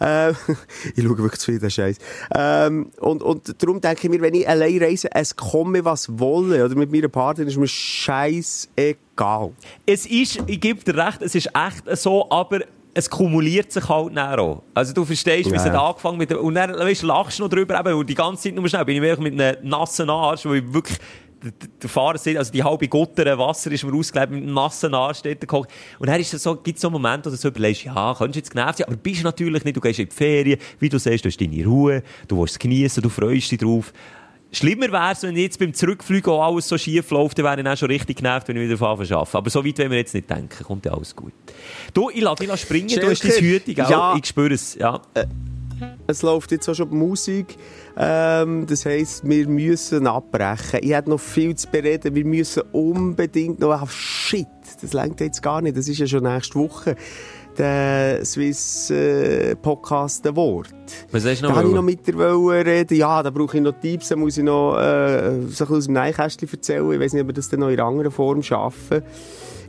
[0.01, 0.31] Äh,
[0.95, 1.99] ich schaue wirklich zu viel, Scheiß.
[2.35, 6.64] Ähm, und, und darum denke ich mir, wenn ich allein reise, es komme was wolle,
[6.64, 9.53] oder mit meiner Partnerin, ist mir scheiß egal.
[9.85, 12.61] Es ist, ich gebe dir recht, es ist echt so, aber
[12.97, 14.62] es kumuliert sich halt näher auch.
[14.73, 17.79] Also du verstehst, wie es hat angefangen mit und dann weißt, lachst du noch drüber,
[17.79, 20.55] eben, und die ganze Zeit nur schnell bin ich wirklich mit einem nassen Arsch, wo
[20.55, 20.99] ich wirklich
[21.82, 25.18] der Fahrer sieht, also die halbe Gutter Wasser ist mir ausgelebt, mit einem nassen Arsch
[25.18, 25.70] steht gekocht.
[25.99, 28.37] Und dann ist es so, gibt es so Momente, wo du so überlegst, ja, könntest
[28.37, 31.24] jetzt genervt sein, aber bist natürlich nicht, du gehst in die Ferien, wie du siehst,
[31.24, 33.93] du hast deine Ruhe, du willst es genießen, du freust dich drauf.
[34.53, 37.66] Schlimmer wäre es, wenn jetzt beim Zurückfliegen auch alles so schief läuft, dann wäre ich
[37.66, 39.37] auch schon richtig genervt, wenn ich wieder fahre arbeite.
[39.37, 41.32] Aber so weit wollen wir jetzt nicht denken, kommt ja alles gut.
[41.93, 43.07] Du, ich lasse dich springen, Schelke.
[43.07, 44.16] du hast deine Hütung, ja.
[44.16, 45.03] ich spüre es, ja.
[45.14, 45.26] Äh,
[46.07, 47.57] es läuft jetzt auch schon Musik.
[47.97, 50.81] Ähm, das heisst, wir müssen abbrechen.
[50.83, 52.15] Ich habe noch viel zu bereden.
[52.15, 53.83] Wir müssen unbedingt noch...
[53.83, 54.47] Oh, shit,
[54.81, 55.77] das längt jetzt gar nicht.
[55.77, 56.97] Das ist ja schon nächste Woche.
[57.59, 60.75] Der Swiss äh, Podcast Award.
[61.11, 61.55] Was hast du noch?
[61.55, 61.69] Da wollen?
[61.69, 62.17] ich noch mit dir
[62.67, 62.97] reden.
[62.99, 64.09] Ja, da brauche ich noch Tipps.
[64.09, 66.93] Da muss ich noch äh, so ein aus dem Neinkästchen erzählen.
[66.93, 69.03] Ich weiß nicht, ob wir das dann noch in anderer Form schaffen.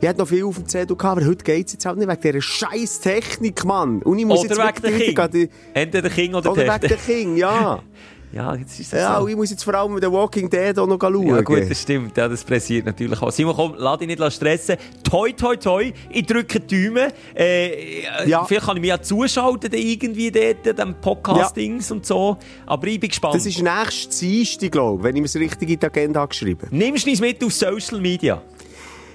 [0.00, 2.08] Ich hatte noch viel auf dem Zettel gehabt, aber heute geht es jetzt halt nicht
[2.08, 4.02] wegen dieser scheiß Technik, Mann.
[4.02, 5.50] Und ich muss oder jetzt wegen der King.
[5.74, 7.82] Entweder King oder, oder wegen der King, ja.
[8.32, 9.28] Ja, jetzt ist das Ja, so.
[9.28, 11.26] ich muss jetzt vor allem mit The Walking Dead auch noch schauen.
[11.28, 12.16] Ja gut, das stimmt.
[12.16, 13.30] Ja, das pressiert natürlich auch.
[13.30, 14.76] Simon, komm, lass dich nicht stressen.
[15.02, 15.90] Toi, toi, toi.
[16.10, 17.10] Ich drücke die Daumen.
[17.34, 18.44] Äh, ja.
[18.44, 21.96] Vielleicht kann ich mich ja zuschalten irgendwie dort, dem Podcastings ja.
[21.96, 22.36] und so.
[22.66, 23.34] Aber ich bin gespannt.
[23.34, 26.66] Das ist nächstes Dienstag, glaube ich, wenn ich mir das richtig in die Agenda geschrieben
[26.66, 26.76] habe.
[26.76, 28.42] Nimmst du uns mit auf Social Media?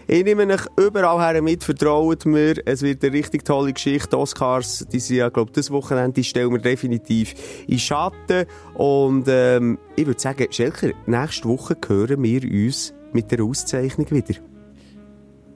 [0.07, 2.55] Ich nehme euch überall her mit, vertraut mir.
[2.65, 4.17] Es wird eine richtig tolle Geschichte.
[4.17, 7.33] Oscars, die sind ja, glaube ich, das Wochenende, die stellen wir definitiv
[7.67, 8.45] in Schatten.
[8.73, 14.35] Und ähm, ich würde sagen, Schelker, nächste Woche hören wir uns mit der Auszeichnung wieder.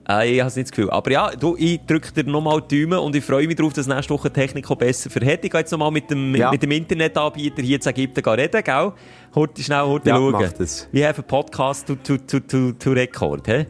[0.10, 0.90] Äh, ich habe es nicht das Gefühl.
[0.92, 3.88] Aber ja, du, ich drücke dir nochmal die Daumen und ich freue mich darauf, dass
[3.88, 5.44] nächste Woche Technik besser verhält.
[5.44, 6.52] Ich gehe jetzt nochmal mit dem, ja.
[6.52, 8.94] mit dem Internetanbieter hier zu Ägypten reden, gell?
[9.36, 10.32] Horti schnell, horti ja, schauen.
[10.32, 10.88] Mach das.
[10.94, 13.66] We have a podcast to, to, to, to, to record, hä?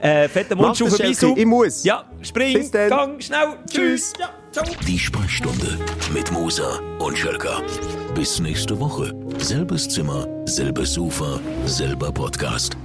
[0.00, 1.10] Äh, fetter Mundschuh vorbei.
[1.36, 1.84] Ich muss.
[1.84, 3.56] Ja, spring, gang, schnell.
[3.70, 4.12] Tschüss.
[4.18, 4.64] Ja, ciao.
[4.86, 5.78] Die Sprechstunde
[6.12, 7.62] mit Musa und Schelka.
[8.14, 9.12] Bis nächste Woche.
[9.38, 12.76] Selbes Zimmer, selbes Sofa, selber Podcast.